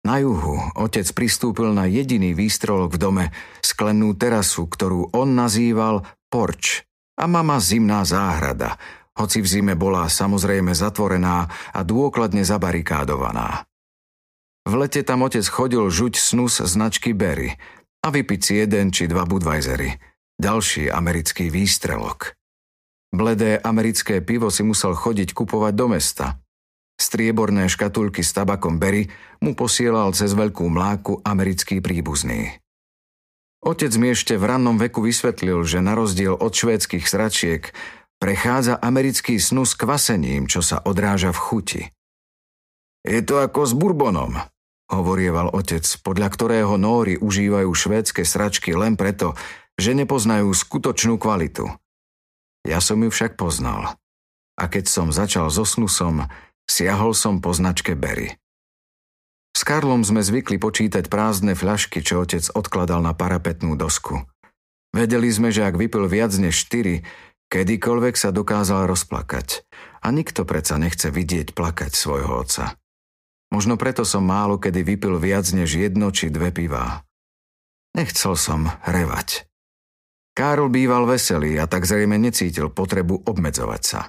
Na 0.07 0.17
juhu 0.17 0.57
otec 0.79 1.05
pristúpil 1.11 1.75
na 1.75 1.85
jediný 1.85 2.31
výstrolok 2.31 2.95
v 2.95 3.01
dome, 3.01 3.25
sklenú 3.59 4.15
terasu, 4.15 4.65
ktorú 4.65 5.11
on 5.11 5.35
nazýval 5.35 6.07
porč 6.31 6.87
a 7.21 7.25
mama 7.29 7.61
zimná 7.61 8.01
záhrada, 8.01 8.81
hoci 9.13 9.45
v 9.45 9.47
zime 9.47 9.73
bola 9.77 10.09
samozrejme 10.09 10.73
zatvorená 10.73 11.45
a 11.69 11.79
dôkladne 11.85 12.41
zabarikádovaná. 12.41 13.69
V 14.65 14.73
lete 14.77 15.05
tam 15.05 15.25
otec 15.25 15.45
chodil 15.45 15.85
žuť 15.89 16.17
snus 16.17 16.61
značky 16.61 17.13
Berry 17.13 17.57
a 18.01 18.09
vypiť 18.09 18.39
si 18.41 18.53
jeden 18.57 18.89
či 18.89 19.05
dva 19.05 19.29
Budweisery, 19.29 19.97
ďalší 20.37 20.89
americký 20.89 21.53
výstrelok. 21.53 22.33
Bledé 23.11 23.59
americké 23.61 24.23
pivo 24.23 24.47
si 24.53 24.63
musel 24.63 24.95
chodiť 24.95 25.35
kupovať 25.35 25.73
do 25.75 25.85
mesta. 25.91 26.39
Strieborné 26.95 27.65
škatulky 27.65 28.21
s 28.21 28.31
tabakom 28.31 28.77
Berry 28.77 29.09
mu 29.41 29.57
posielal 29.57 30.13
cez 30.13 30.37
veľkú 30.37 30.69
mláku 30.69 31.19
americký 31.25 31.81
príbuzný. 31.81 32.60
Otec 33.61 33.93
mi 34.01 34.13
ešte 34.13 34.37
v 34.37 34.47
rannom 34.49 34.81
veku 34.81 35.05
vysvetlil, 35.05 35.61
že 35.65 35.85
na 35.85 35.93
rozdiel 35.93 36.33
od 36.33 36.49
švédskych 36.49 37.05
sračiek 37.05 37.73
prechádza 38.17 38.77
americký 38.81 39.37
snus 39.37 39.77
kvasením, 39.77 40.49
čo 40.49 40.65
sa 40.65 40.81
odráža 40.81 41.29
v 41.29 41.39
chuti. 41.39 41.81
Je 43.05 43.21
to 43.21 43.41
ako 43.41 43.65
s 43.65 43.73
burbonom, 43.77 44.37
hovorieval 44.89 45.53
otec, 45.53 45.85
podľa 46.01 46.27
ktorého 46.33 46.73
nóry 46.77 47.17
užívajú 47.21 47.69
švédske 47.69 48.25
sračky 48.25 48.73
len 48.73 48.97
preto, 48.97 49.37
že 49.77 49.93
nepoznajú 49.93 50.49
skutočnú 50.49 51.21
kvalitu– 51.21 51.69
ja 52.61 52.77
som 52.77 53.01
ju 53.01 53.09
však 53.09 53.37
poznal. 53.37 53.97
A 54.57 54.69
keď 54.69 54.85
som 54.85 55.09
začal 55.09 55.49
so 55.49 55.65
snusom, 55.65 56.29
siahol 56.69 57.17
som 57.17 57.41
po 57.41 57.49
značke 57.57 57.97
Berry. 57.97 58.37
S 59.51 59.61
Karlom 59.67 60.01
sme 60.07 60.23
zvykli 60.23 60.57
počítať 60.57 61.11
prázdne 61.11 61.53
fľašky, 61.53 61.99
čo 62.01 62.23
otec 62.23 62.47
odkladal 62.55 63.03
na 63.03 63.11
parapetnú 63.11 63.75
dosku. 63.75 64.23
Vedeli 64.91 65.31
sme, 65.31 65.51
že 65.51 65.67
ak 65.67 65.79
vypil 65.79 66.07
viac 66.07 66.31
než 66.35 66.55
štyri, 66.55 67.03
kedykoľvek 67.51 68.15
sa 68.15 68.31
dokázal 68.31 68.87
rozplakať. 68.87 69.63
A 70.01 70.09
nikto 70.09 70.47
predsa 70.47 70.79
nechce 70.79 71.11
vidieť 71.11 71.53
plakať 71.53 71.91
svojho 71.93 72.41
otca. 72.41 72.75
Možno 73.51 73.75
preto 73.75 74.07
som 74.07 74.23
málo 74.23 74.55
kedy 74.55 74.87
vypil 74.87 75.19
viac 75.19 75.43
než 75.51 75.75
jedno 75.75 76.09
či 76.15 76.31
dve 76.31 76.55
pivá. 76.55 77.03
Nechcel 77.91 78.39
som 78.39 78.71
revať. 78.87 79.43
Karol 80.31 80.71
býval 80.71 81.03
veselý 81.03 81.59
a 81.59 81.67
tak 81.67 81.83
zrejme 81.83 82.15
necítil 82.15 82.71
potrebu 82.71 83.27
obmedzovať 83.27 83.81
sa. 83.83 84.01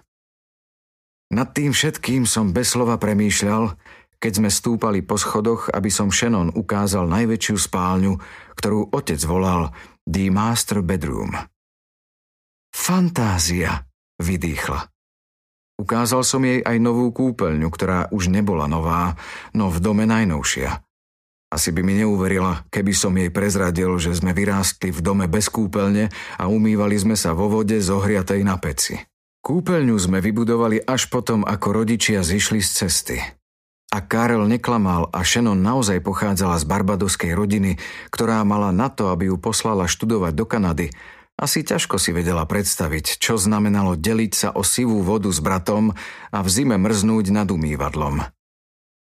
Nad 1.35 1.51
tým 1.51 1.75
všetkým 1.75 2.23
som 2.23 2.55
bez 2.55 2.71
slova 2.71 2.95
premýšľal, 2.95 3.75
keď 4.23 4.33
sme 4.39 4.51
stúpali 4.55 5.03
po 5.03 5.19
schodoch, 5.19 5.67
aby 5.75 5.91
som 5.91 6.15
Shannon 6.15 6.55
ukázal 6.55 7.11
najväčšiu 7.11 7.57
spálňu, 7.59 8.23
ktorú 8.55 8.95
otec 8.95 9.19
volal 9.27 9.75
The 10.07 10.31
Master 10.31 10.79
Bedroom. 10.87 11.35
Fantázia, 12.71 13.83
vydýchla. 14.23 14.87
Ukázal 15.83 16.23
som 16.23 16.47
jej 16.47 16.63
aj 16.63 16.79
novú 16.79 17.11
kúpeľňu, 17.11 17.67
ktorá 17.67 18.07
už 18.15 18.31
nebola 18.31 18.71
nová, 18.71 19.19
no 19.51 19.67
v 19.75 19.83
dome 19.83 20.07
najnovšia. 20.07 20.71
Asi 21.53 21.75
by 21.75 21.83
mi 21.83 21.99
neuverila, 22.01 22.65
keby 22.71 22.95
som 22.95 23.13
jej 23.19 23.29
prezradil, 23.29 23.91
že 23.99 24.15
sme 24.15 24.33
vyrástli 24.33 24.95
v 24.95 25.03
dome 25.03 25.27
bez 25.27 25.51
kúpeľne 25.51 26.09
a 26.39 26.45
umývali 26.47 26.97
sme 26.97 27.19
sa 27.19 27.35
vo 27.35 27.51
vode 27.51 27.77
zohriatej 27.83 28.41
na 28.47 28.57
peci. 28.57 28.97
Kúpeľňu 29.43 29.97
sme 29.99 30.23
vybudovali 30.23 30.87
až 30.87 31.11
potom, 31.11 31.43
ako 31.43 31.83
rodičia 31.83 32.23
zišli 32.23 32.63
z 32.63 32.71
cesty. 32.71 33.42
A 33.93 34.01
Karel 34.01 34.49
neklamal 34.49 35.13
a 35.13 35.21
Shannon 35.21 35.61
naozaj 35.61 36.01
pochádzala 36.01 36.57
z 36.57 36.65
barbadoskej 36.65 37.37
rodiny, 37.37 37.77
ktorá 38.09 38.41
mala 38.41 38.73
na 38.73 38.89
to, 38.89 39.13
aby 39.13 39.29
ju 39.29 39.37
poslala 39.37 39.85
študovať 39.85 40.33
do 40.33 40.49
Kanady, 40.49 40.89
asi 41.37 41.61
ťažko 41.61 42.01
si 42.01 42.17
vedela 42.17 42.49
predstaviť, 42.49 43.21
čo 43.21 43.37
znamenalo 43.37 43.97
deliť 43.97 44.33
sa 44.33 44.49
o 44.53 44.65
sivú 44.65 45.05
vodu 45.05 45.29
s 45.29 45.45
bratom 45.45 45.93
a 46.33 46.39
v 46.41 46.49
zime 46.49 46.77
mrznúť 46.81 47.33
nad 47.33 47.49
umývadlom. 47.49 48.25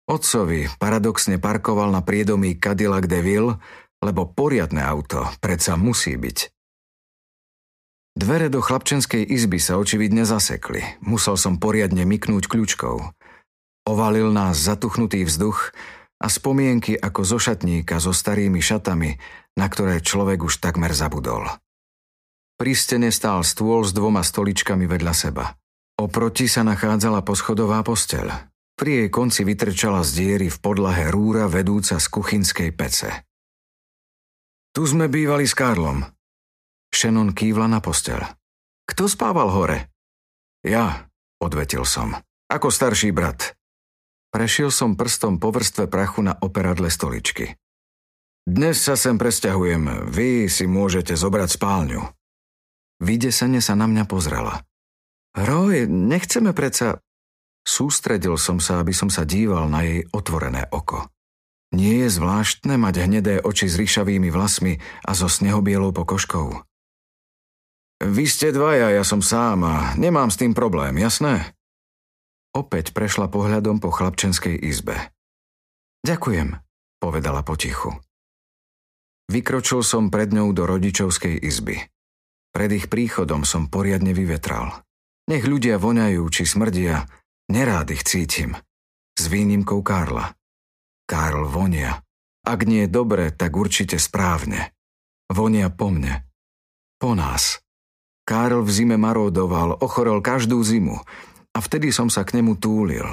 Otcovi 0.10 0.70
paradoxne 0.82 1.38
parkoval 1.38 1.94
na 1.94 2.02
priedomí 2.02 2.58
Cadillac 2.58 3.06
DeVille, 3.06 3.62
lebo 4.02 4.26
poriadne 4.26 4.82
auto 4.82 5.30
predsa 5.38 5.78
musí 5.78 6.18
byť. 6.18 6.38
Dvere 8.12 8.52
do 8.52 8.60
chlapčenskej 8.60 9.24
izby 9.24 9.56
sa 9.56 9.80
očividne 9.80 10.28
zasekli. 10.28 10.84
Musel 11.00 11.40
som 11.40 11.56
poriadne 11.56 12.04
myknúť 12.04 12.44
kľúčkou. 12.50 12.98
Ovalil 13.88 14.30
nás 14.30 14.62
zatuchnutý 14.62 15.26
vzduch 15.26 15.74
a 16.22 16.30
spomienky 16.30 16.94
ako 16.94 17.26
zo 17.26 17.38
šatníka 17.42 17.98
so 17.98 18.14
starými 18.14 18.62
šatami, 18.62 19.18
na 19.58 19.66
ktoré 19.66 20.06
človek 20.06 20.46
už 20.46 20.62
takmer 20.62 20.94
zabudol. 20.94 21.50
Pri 22.62 22.78
stene 22.78 23.10
stál 23.10 23.42
stôl 23.42 23.82
s 23.82 23.90
dvoma 23.90 24.22
stoličkami 24.22 24.86
vedľa 24.86 25.14
seba. 25.18 25.58
Oproti 25.98 26.46
sa 26.46 26.62
nachádzala 26.62 27.26
poschodová 27.26 27.82
posteľ. 27.82 28.54
Pri 28.78 29.06
jej 29.06 29.10
konci 29.10 29.42
vytrčala 29.42 30.06
z 30.06 30.10
diery 30.14 30.48
v 30.54 30.58
podlahe 30.62 31.10
rúra 31.10 31.50
vedúca 31.50 31.98
z 31.98 32.06
kuchynskej 32.06 32.70
pece. 32.74 33.10
Tu 34.72 34.82
sme 34.86 35.10
bývali 35.10 35.50
s 35.50 35.58
Karlom. 35.58 36.06
Shannon 36.94 37.34
kývla 37.34 37.66
na 37.66 37.82
posteľ. 37.82 38.22
Kto 38.86 39.10
spával 39.10 39.50
hore? 39.50 39.90
Ja, 40.62 41.10
odvetil 41.42 41.82
som. 41.86 42.14
Ako 42.46 42.70
starší 42.70 43.10
brat. 43.10 43.58
Prešiel 44.32 44.72
som 44.72 44.96
prstom 44.96 45.44
po 45.44 45.52
vrstve 45.52 45.92
prachu 45.92 46.24
na 46.24 46.40
operadle 46.40 46.88
stoličky. 46.88 47.60
Dnes 48.48 48.80
sa 48.80 48.96
sem 48.96 49.20
presťahujem, 49.20 50.08
vy 50.08 50.48
si 50.48 50.66
môžete 50.66 51.20
zobrať 51.20 51.60
spálňu. 51.60 52.02
Vydesene 53.04 53.60
sa 53.60 53.76
na 53.76 53.92
mňa 53.92 54.08
pozrela. 54.08 54.64
Roj, 55.36 55.86
nechceme 55.86 56.56
predsa... 56.56 57.04
Sústredil 57.62 58.42
som 58.42 58.58
sa, 58.58 58.82
aby 58.82 58.90
som 58.90 59.14
sa 59.14 59.22
díval 59.22 59.70
na 59.70 59.86
jej 59.86 60.10
otvorené 60.10 60.66
oko. 60.74 61.06
Nie 61.78 62.08
je 62.08 62.18
zvláštne 62.18 62.74
mať 62.74 63.06
hnedé 63.06 63.38
oči 63.38 63.70
s 63.70 63.78
ryšavými 63.78 64.34
vlasmi 64.34 64.82
a 65.06 65.14
so 65.14 65.30
snehobielou 65.30 65.94
pokožkou. 65.94 66.58
Vy 68.02 68.26
ste 68.26 68.50
dvaja, 68.50 68.90
ja 68.98 69.06
som 69.06 69.22
sám 69.22 69.62
a 69.62 69.76
nemám 69.94 70.34
s 70.34 70.42
tým 70.42 70.58
problém, 70.58 70.98
jasné? 70.98 71.54
Opäť 72.52 72.92
prešla 72.92 73.32
pohľadom 73.32 73.80
po 73.80 73.96
chlapčenskej 73.96 74.60
izbe. 74.60 75.00
Ďakujem, 76.04 76.60
povedala 77.00 77.48
potichu. 77.48 77.96
Vykročil 79.32 79.88
som 79.88 80.12
pred 80.12 80.36
ňou 80.36 80.52
do 80.52 80.68
rodičovskej 80.68 81.40
izby. 81.40 81.80
Pred 82.52 82.70
ich 82.76 82.86
príchodom 82.92 83.48
som 83.48 83.72
poriadne 83.72 84.12
vyvetral. 84.12 84.84
Nech 85.32 85.48
ľudia 85.48 85.80
voňajú 85.80 86.28
či 86.28 86.44
smrdia, 86.44 87.08
nerád 87.48 87.96
ich 87.96 88.04
cítim. 88.04 88.60
S 89.16 89.32
výnimkou 89.32 89.80
Karla. 89.80 90.36
Karl 91.08 91.48
vonia. 91.48 92.04
Ak 92.44 92.68
nie 92.68 92.84
je 92.84 92.92
dobre, 92.92 93.32
tak 93.32 93.56
určite 93.56 93.96
správne. 93.96 94.76
Vonia 95.32 95.72
po 95.72 95.88
mne. 95.88 96.28
Po 97.00 97.16
nás. 97.16 97.64
Karl 98.28 98.60
v 98.60 98.72
zime 98.76 99.00
marodoval, 99.00 99.80
ochorel 99.80 100.20
každú 100.20 100.60
zimu 100.60 101.00
a 101.52 101.60
vtedy 101.60 101.92
som 101.92 102.08
sa 102.08 102.24
k 102.24 102.40
nemu 102.40 102.58
túlil. 102.58 103.06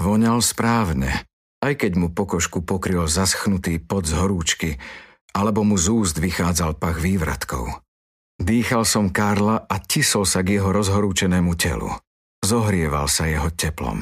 Voňal 0.00 0.40
správne, 0.40 1.26
aj 1.60 1.84
keď 1.84 1.92
mu 2.00 2.08
pokožku 2.08 2.64
pokryl 2.64 3.04
zaschnutý 3.04 3.78
pod 3.78 4.08
z 4.08 4.16
horúčky, 4.16 4.70
alebo 5.36 5.62
mu 5.62 5.78
z 5.78 5.92
úst 5.92 6.16
vychádzal 6.18 6.80
pach 6.80 6.98
vývratkov. 6.98 7.84
Dýchal 8.40 8.88
som 8.88 9.12
Karla 9.12 9.68
a 9.68 9.76
tisol 9.78 10.24
sa 10.24 10.40
k 10.40 10.56
jeho 10.58 10.72
rozhorúčenému 10.72 11.52
telu. 11.60 11.92
Zohrieval 12.40 13.04
sa 13.04 13.28
jeho 13.28 13.52
teplom. 13.52 14.00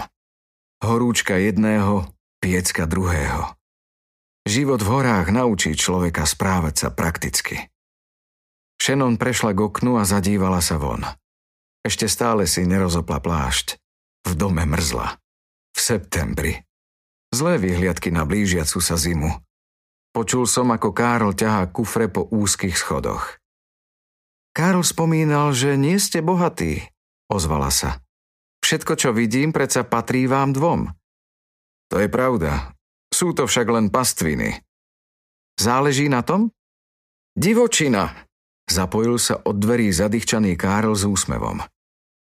Horúčka 0.79 1.35
jedného, 1.43 2.07
piecka 2.39 2.87
druhého. 2.87 3.59
Život 4.47 4.81
v 4.81 4.89
horách 4.89 5.35
naučí 5.35 5.75
človeka 5.75 6.23
správať 6.23 6.75
sa 6.87 6.89
prakticky. 6.95 7.67
Shannon 8.79 9.19
prešla 9.19 9.53
k 9.53 9.61
oknu 9.67 9.99
a 9.99 10.07
zadívala 10.07 10.63
sa 10.63 10.79
von. 10.79 11.03
Ešte 11.89 12.05
stále 12.05 12.45
si 12.45 12.69
nerozopla 12.69 13.17
plášť. 13.17 13.81
V 14.29 14.37
dome 14.37 14.61
mrzla. 14.69 15.17
V 15.73 15.79
septembri. 15.81 16.61
Zlé 17.33 17.57
vyhliadky 17.57 18.13
na 18.13 18.29
blížiacu 18.29 18.77
sa 18.85 19.01
zimu. 19.01 19.33
Počul 20.13 20.45
som, 20.45 20.69
ako 20.69 20.93
Károl 20.93 21.33
ťahá 21.33 21.65
kufre 21.73 22.13
po 22.13 22.29
úzkých 22.29 22.77
schodoch. 22.77 23.41
Károl 24.53 24.85
spomínal, 24.85 25.57
že 25.57 25.81
nie 25.81 25.97
ste 25.97 26.21
bohatí, 26.21 26.85
ozvala 27.33 27.73
sa. 27.73 28.05
Všetko, 28.61 28.93
čo 29.01 29.17
vidím, 29.17 29.57
predsa 29.57 29.81
patrí 29.81 30.29
vám 30.29 30.53
dvom. 30.53 30.93
To 31.89 31.97
je 32.05 32.09
pravda. 32.13 32.77
Sú 33.09 33.33
to 33.33 33.49
však 33.49 33.65
len 33.65 33.89
pastviny. 33.89 34.61
Záleží 35.57 36.13
na 36.13 36.21
tom? 36.21 36.53
Divočina, 37.33 38.29
zapojil 38.69 39.17
sa 39.17 39.41
od 39.41 39.57
dverí 39.57 39.89
zadýchčaný 39.89 40.53
Károl 40.61 40.93
s 40.93 41.09
úsmevom. 41.09 41.65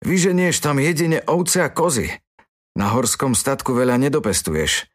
Vyženieš 0.02 0.66
tam 0.66 0.82
jedine 0.82 1.22
ovce 1.30 1.62
a 1.62 1.70
kozy. 1.70 2.10
Na 2.74 2.90
horskom 2.90 3.38
statku 3.38 3.78
veľa 3.78 4.02
nedopestuješ. 4.02 4.90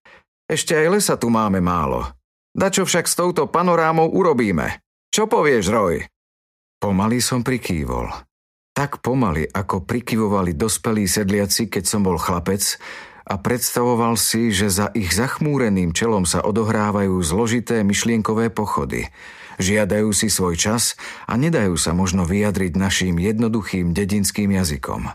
Ešte 0.50 0.74
aj 0.74 0.86
lesa 0.98 1.14
tu 1.14 1.30
máme 1.30 1.62
málo. 1.62 2.10
Dačo 2.56 2.88
však 2.88 3.06
s 3.06 3.14
touto 3.14 3.46
panorámou 3.46 4.10
urobíme? 4.10 4.82
Čo 5.14 5.30
povieš, 5.30 5.70
Roj? 5.70 5.96
Pomaly 6.82 7.18
som 7.20 7.46
prikývol. 7.46 8.10
Tak 8.76 9.00
pomaly, 9.00 9.48
ako 9.48 9.88
prikyvovali 9.88 10.52
dospelí 10.52 11.08
sedliaci, 11.08 11.72
keď 11.72 11.84
som 11.88 12.04
bol 12.04 12.20
chlapec 12.20 12.76
a 13.26 13.34
predstavoval 13.40 14.14
si, 14.14 14.52
že 14.52 14.70
za 14.70 14.92
ich 14.92 15.10
zachmúreným 15.10 15.90
čelom 15.96 16.22
sa 16.28 16.44
odohrávajú 16.44 17.16
zložité 17.24 17.82
myšlienkové 17.82 18.52
pochody. 18.54 19.08
Žiadajú 19.56 20.12
si 20.12 20.28
svoj 20.28 20.60
čas 20.60 20.94
a 21.24 21.36
nedajú 21.40 21.76
sa 21.80 21.96
možno 21.96 22.28
vyjadriť 22.28 22.76
našim 22.76 23.16
jednoduchým 23.16 23.96
dedinským 23.96 24.52
jazykom. 24.52 25.08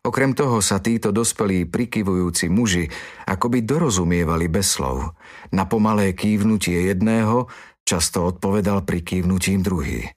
Okrem 0.00 0.32
toho 0.32 0.64
sa 0.64 0.80
títo 0.80 1.12
dospelí 1.12 1.68
prikyvujúci 1.68 2.48
muži 2.48 2.88
akoby 3.28 3.60
dorozumievali 3.60 4.48
bez 4.48 4.80
slov. 4.80 5.12
Na 5.52 5.68
pomalé 5.68 6.16
kývnutie 6.16 6.88
jedného 6.88 7.52
často 7.84 8.24
odpovedal 8.24 8.88
prikývnutím 8.88 9.60
druhý. 9.60 10.08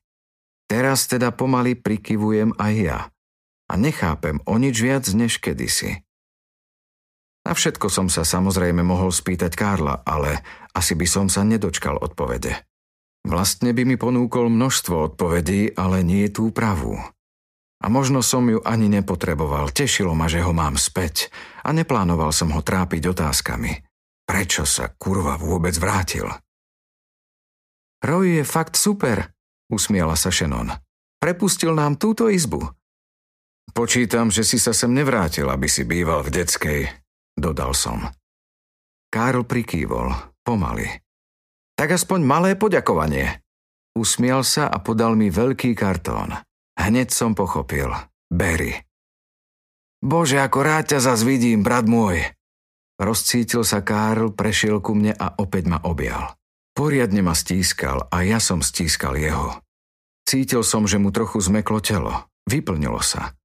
Teraz 0.72 1.12
teda 1.12 1.36
pomaly 1.36 1.76
prikyvujem 1.76 2.56
aj 2.56 2.74
ja. 2.80 3.00
A 3.68 3.74
nechápem 3.76 4.40
o 4.48 4.56
nič 4.56 4.80
viac 4.80 5.04
než 5.12 5.44
kedysi. 5.44 6.04
Na 7.44 7.52
všetko 7.52 7.92
som 7.92 8.08
sa 8.08 8.24
samozrejme 8.24 8.88
mohol 8.88 9.12
spýtať 9.12 9.52
Karla, 9.60 10.00
ale 10.08 10.40
asi 10.72 10.96
by 10.96 11.04
som 11.04 11.26
sa 11.28 11.44
nedočkal 11.44 12.00
odpovede. 12.00 12.56
Vlastne 13.24 13.72
by 13.72 13.88
mi 13.88 13.96
ponúkol 13.96 14.52
množstvo 14.52 15.16
odpovedí, 15.16 15.80
ale 15.80 16.04
nie 16.04 16.28
tú 16.28 16.52
pravú. 16.52 17.00
A 17.84 17.92
možno 17.92 18.24
som 18.24 18.48
ju 18.48 18.64
ani 18.64 18.88
nepotreboval, 18.88 19.72
tešilo 19.72 20.16
ma, 20.16 20.32
že 20.32 20.40
ho 20.40 20.56
mám 20.56 20.80
späť 20.80 21.28
a 21.68 21.76
neplánoval 21.76 22.32
som 22.32 22.52
ho 22.56 22.64
trápiť 22.64 23.12
otázkami. 23.12 23.84
Prečo 24.24 24.64
sa 24.64 24.88
kurva 24.96 25.36
vôbec 25.36 25.76
vrátil? 25.76 26.28
Roy 28.04 28.40
je 28.40 28.44
fakt 28.48 28.80
super, 28.80 29.36
usmiala 29.68 30.16
sa 30.16 30.32
Shannon. 30.32 30.72
Prepustil 31.20 31.76
nám 31.76 32.00
túto 32.00 32.32
izbu. 32.32 32.72
Počítam, 33.72 34.32
že 34.32 34.48
si 34.48 34.60
sa 34.60 34.72
sem 34.72 34.92
nevrátil, 34.92 35.48
aby 35.48 35.68
si 35.68 35.84
býval 35.84 36.24
v 36.24 36.40
detskej, 36.40 36.82
dodal 37.36 37.76
som. 37.76 38.04
Karl 39.12 39.44
prikývol, 39.44 40.12
pomaly. 40.44 41.03
Tak 41.84 42.00
aspoň 42.00 42.24
malé 42.24 42.56
poďakovanie. 42.56 43.44
Usmial 43.92 44.48
sa 44.48 44.72
a 44.72 44.80
podal 44.80 45.20
mi 45.20 45.28
veľký 45.28 45.76
kartón. 45.76 46.32
Hneď 46.80 47.12
som 47.12 47.36
pochopil. 47.36 47.92
Berry. 48.32 48.88
Bože, 50.00 50.40
ako 50.40 50.64
rád 50.64 50.96
ťa 50.96 51.00
zas 51.04 51.28
vidím, 51.28 51.60
brat 51.60 51.84
môj. 51.84 52.24
Rozcítil 52.96 53.68
sa 53.68 53.84
Karl, 53.84 54.32
prešiel 54.32 54.80
ku 54.80 54.96
mne 54.96 55.12
a 55.12 55.36
opäť 55.36 55.68
ma 55.68 55.84
objal. 55.84 56.40
Poriadne 56.72 57.20
ma 57.20 57.36
stískal 57.36 58.08
a 58.08 58.24
ja 58.24 58.40
som 58.40 58.64
stískal 58.64 59.20
jeho. 59.20 59.60
Cítil 60.24 60.64
som, 60.64 60.88
že 60.88 61.04
mu 61.04 61.12
trochu 61.12 61.44
zmeklo 61.44 61.84
telo. 61.84 62.32
Vyplnilo 62.48 63.04
sa. 63.04 63.36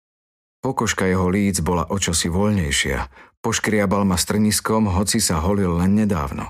Pokožka 0.62 1.10
jeho 1.10 1.26
líc 1.26 1.58
bola 1.58 1.90
o 1.90 1.98
čosi 1.98 2.30
voľnejšia. 2.30 3.02
Poškriabal 3.42 4.06
ma 4.06 4.14
strniskom, 4.14 4.94
hoci 4.94 5.18
sa 5.18 5.42
holil 5.42 5.74
len 5.74 5.98
nedávno. 5.98 6.46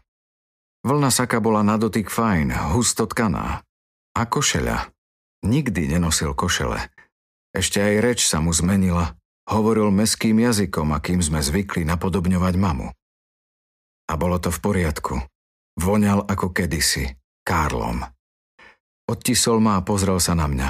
Vlna 0.87 1.11
saka 1.11 1.43
bola 1.43 1.67
na 1.67 1.75
dotyk 1.75 2.07
fajn, 2.07 2.75
husto 2.75 3.07
tkaná. 3.11 3.67
A 4.15 4.23
košeľa. 4.27 4.91
Nikdy 5.47 5.95
nenosil 5.95 6.35
košele. 6.35 6.91
Ešte 7.55 7.83
aj 7.83 7.95
reč 8.03 8.21
sa 8.27 8.43
mu 8.43 8.51
zmenila. 8.51 9.15
Hovoril 9.49 9.89
meským 9.89 10.39
jazykom, 10.39 10.93
akým 10.93 11.25
sme 11.25 11.41
zvykli 11.41 11.87
napodobňovať 11.89 12.55
mamu. 12.61 12.93
A 14.09 14.13
bolo 14.15 14.37
to 14.37 14.53
v 14.53 14.59
poriadku. 14.61 15.15
Voňal 15.79 16.27
ako 16.27 16.53
kedysi, 16.53 17.17
Kárlom. 17.47 18.03
Odtisol 19.09 19.63
ma 19.65 19.81
a 19.81 19.85
pozrel 19.87 20.21
sa 20.21 20.37
na 20.37 20.45
mňa. 20.45 20.69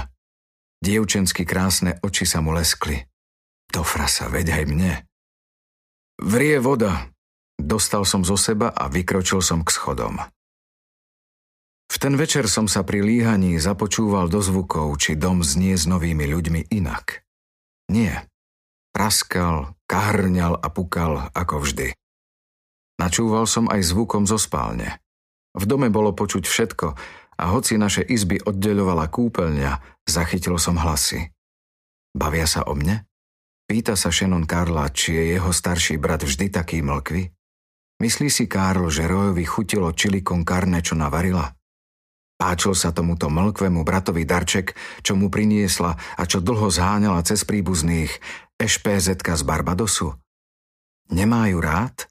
Dievčensky 0.79 1.43
krásne 1.43 1.99
oči 2.07 2.23
sa 2.23 2.39
mu 2.39 2.55
leskli. 2.55 3.03
To 3.75 3.83
frasa, 3.83 4.31
veď 4.31 4.63
aj 4.63 4.65
mne. 4.71 4.93
Vrie 6.23 6.63
voda. 6.63 7.11
Dostal 7.59 8.07
som 8.07 8.23
zo 8.23 8.39
seba 8.39 8.71
a 8.71 8.87
vykročil 8.87 9.43
som 9.43 9.67
k 9.67 9.75
schodom. 9.75 10.23
V 11.89 11.97
ten 11.97 12.15
večer 12.15 12.47
som 12.47 12.71
sa 12.71 12.87
pri 12.87 13.03
líhaní 13.03 13.59
započúval 13.59 14.31
do 14.31 14.39
zvukov, 14.39 14.95
či 15.01 15.19
dom 15.19 15.43
znie 15.43 15.75
s 15.75 15.89
novými 15.89 16.29
ľuďmi 16.29 16.71
inak. 16.71 17.27
Nie. 17.91 18.29
Praskal, 18.93 19.75
kahrňal 19.89 20.61
a 20.61 20.69
pukal 20.69 21.33
ako 21.33 21.65
vždy. 21.65 21.97
Načúval 23.01 23.49
som 23.49 23.67
aj 23.73 23.89
zvukom 23.89 24.29
zo 24.29 24.37
spálne. 24.37 25.01
V 25.57 25.65
dome 25.65 25.89
bolo 25.89 26.13
počuť 26.13 26.45
všetko 26.45 26.87
a 27.39 27.45
hoci 27.55 27.81
naše 27.81 28.05
izby 28.05 28.43
oddeľovala 28.43 29.09
kúpeľňa, 29.09 30.05
zachytil 30.05 30.59
som 30.61 30.77
hlasy. 30.77 31.31
Bavia 32.13 32.45
sa 32.45 32.67
o 32.67 32.75
mne? 32.75 33.07
Pýta 33.71 33.95
sa 33.95 34.11
Shannon 34.11 34.45
Karla, 34.45 34.91
či 34.91 35.15
je 35.15 35.25
jeho 35.39 35.53
starší 35.55 35.97
brat 35.97 36.27
vždy 36.27 36.51
taký 36.53 36.83
mlkvý? 36.83 37.38
Myslí 37.99 38.31
si 38.31 38.47
Karl, 38.47 38.87
že 38.95 39.11
Rojovi 39.11 39.43
chutilo 39.43 39.91
čili 39.91 40.23
con 40.23 40.47
carne, 40.47 40.79
čo 40.79 40.95
navarila? 40.95 41.51
Páčil 42.39 42.79
sa 42.79 42.95
tomuto 42.95 43.27
mlkvému 43.27 43.83
bratovi 43.83 44.23
darček, 44.23 44.79
čo 45.03 45.19
mu 45.19 45.27
priniesla 45.27 45.99
a 46.15 46.23
čo 46.23 46.39
dlho 46.39 46.71
zháňala 46.71 47.27
cez 47.27 47.43
príbuzných 47.43 48.15
ešpz 48.55 49.19
z 49.19 49.43
Barbadosu. 49.43 50.15
Nemá 51.11 51.51
ju 51.51 51.59
rád? 51.59 52.07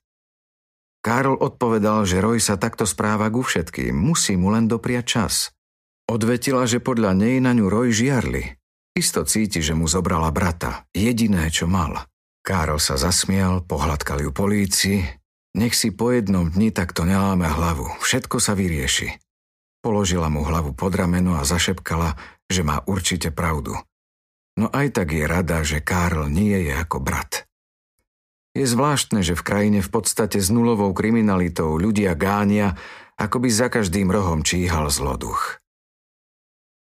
Karol 1.00 1.40
odpovedal, 1.40 2.04
že 2.04 2.20
Roy 2.20 2.44
sa 2.44 2.60
takto 2.60 2.84
správa 2.84 3.32
ku 3.32 3.40
všetkým, 3.40 3.96
musí 3.96 4.36
mu 4.36 4.52
len 4.52 4.68
dopriať 4.68 5.06
čas. 5.08 5.56
Odvetila, 6.12 6.68
že 6.68 6.84
podľa 6.84 7.16
nej 7.16 7.40
na 7.40 7.56
ňu 7.56 7.72
Roy 7.72 7.96
žiarli. 7.96 8.60
Isto 8.92 9.24
cíti, 9.24 9.64
že 9.64 9.72
mu 9.72 9.88
zobrala 9.88 10.28
brata, 10.36 10.84
jediné, 10.92 11.48
čo 11.48 11.72
mal. 11.72 12.04
Karol 12.44 12.84
sa 12.84 13.00
zasmial, 13.00 13.64
pohľadkal 13.64 14.28
ju 14.28 14.36
polícii. 14.36 15.00
Nech 15.58 15.74
si 15.74 15.90
po 15.90 16.14
jednom 16.14 16.54
dni 16.54 16.70
takto 16.70 17.02
neláme 17.02 17.50
hlavu, 17.50 17.90
všetko 18.06 18.38
sa 18.38 18.54
vyrieši. 18.54 19.18
Položila 19.82 20.30
mu 20.30 20.46
hlavu 20.46 20.78
pod 20.78 20.94
rameno 20.94 21.34
a 21.34 21.50
zašepkala, 21.50 22.14
že 22.46 22.62
má 22.62 22.86
určite 22.86 23.34
pravdu. 23.34 23.74
No 24.54 24.70
aj 24.70 25.02
tak 25.02 25.18
je 25.18 25.26
rada, 25.26 25.66
že 25.66 25.82
Karl 25.82 26.30
nie 26.30 26.62
je 26.70 26.78
ako 26.78 27.02
brat. 27.02 27.50
Je 28.54 28.70
zvláštne, 28.70 29.26
že 29.26 29.34
v 29.34 29.46
krajine 29.46 29.80
v 29.82 29.90
podstate 29.90 30.38
s 30.42 30.50
nulovou 30.54 30.94
kriminalitou 30.94 31.78
ľudia 31.78 32.14
gánia, 32.14 32.78
ako 33.18 33.42
by 33.42 33.50
za 33.50 33.70
každým 33.74 34.14
rohom 34.14 34.46
číhal 34.46 34.94
zloduch. 34.94 35.58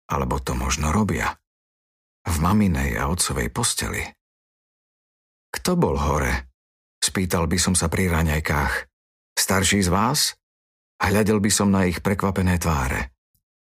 Alebo 0.10 0.42
to 0.42 0.58
možno 0.58 0.90
robia. 0.90 1.38
V 2.26 2.38
maminej 2.42 2.98
a 2.98 3.14
otcovej 3.14 3.54
posteli. 3.54 4.02
Kto 5.54 5.78
bol 5.78 5.98
hore? 5.98 6.55
Spýtal 7.02 7.48
by 7.48 7.58
som 7.60 7.74
sa 7.74 7.88
pri 7.88 8.12
raňajkách. 8.12 8.74
Starší 9.36 9.84
z 9.84 9.90
vás? 9.92 10.36
Hľadel 11.00 11.44
by 11.44 11.52
som 11.52 11.70
na 11.72 11.88
ich 11.88 12.00
prekvapené 12.00 12.56
tváre. 12.56 13.12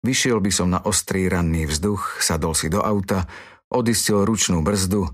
Vyšiel 0.05 0.39
by 0.39 0.51
som 0.53 0.71
na 0.71 0.79
ostrý 0.79 1.27
ranný 1.27 1.67
vzduch, 1.67 2.23
sadol 2.23 2.55
si 2.55 2.71
do 2.71 2.79
auta, 2.79 3.27
odistil 3.67 4.23
ručnú 4.23 4.63
brzdu, 4.63 5.09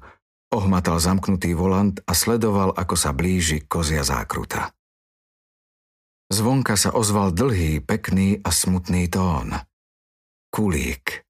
ohmatal 0.53 1.01
zamknutý 1.01 1.57
volant 1.57 1.97
a 2.05 2.13
sledoval, 2.13 2.77
ako 2.77 2.93
sa 2.93 3.09
blíži 3.15 3.65
kozia 3.65 4.05
zákruta. 4.05 4.69
Zvonka 6.29 6.77
sa 6.77 6.93
ozval 6.93 7.33
dlhý, 7.33 7.81
pekný 7.81 8.41
a 8.41 8.49
smutný 8.53 9.09
tón. 9.09 9.57
Kulík. 10.53 11.25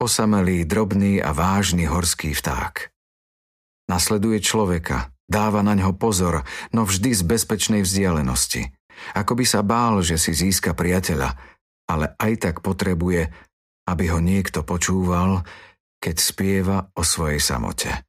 Osamelý, 0.00 0.64
drobný 0.64 1.20
a 1.20 1.36
vážny 1.36 1.84
horský 1.84 2.32
vták. 2.32 2.92
Nasleduje 3.88 4.40
človeka, 4.40 5.12
dáva 5.28 5.60
na 5.60 5.76
ňo 5.76 5.94
pozor, 5.94 6.42
no 6.72 6.88
vždy 6.88 7.12
z 7.12 7.22
bezpečnej 7.22 7.84
vzdialenosti. 7.84 8.72
Ako 9.14 9.38
by 9.38 9.44
sa 9.46 9.60
bál, 9.62 10.02
že 10.02 10.18
si 10.18 10.34
získa 10.34 10.74
priateľa, 10.74 11.36
ale 11.86 12.16
aj 12.18 12.32
tak 12.48 12.56
potrebuje, 12.64 13.30
aby 13.86 14.04
ho 14.10 14.18
niekto 14.18 14.66
počúval, 14.66 15.46
keď 16.02 16.16
spieva 16.18 16.78
o 16.96 17.04
svojej 17.06 17.38
samote. 17.38 18.07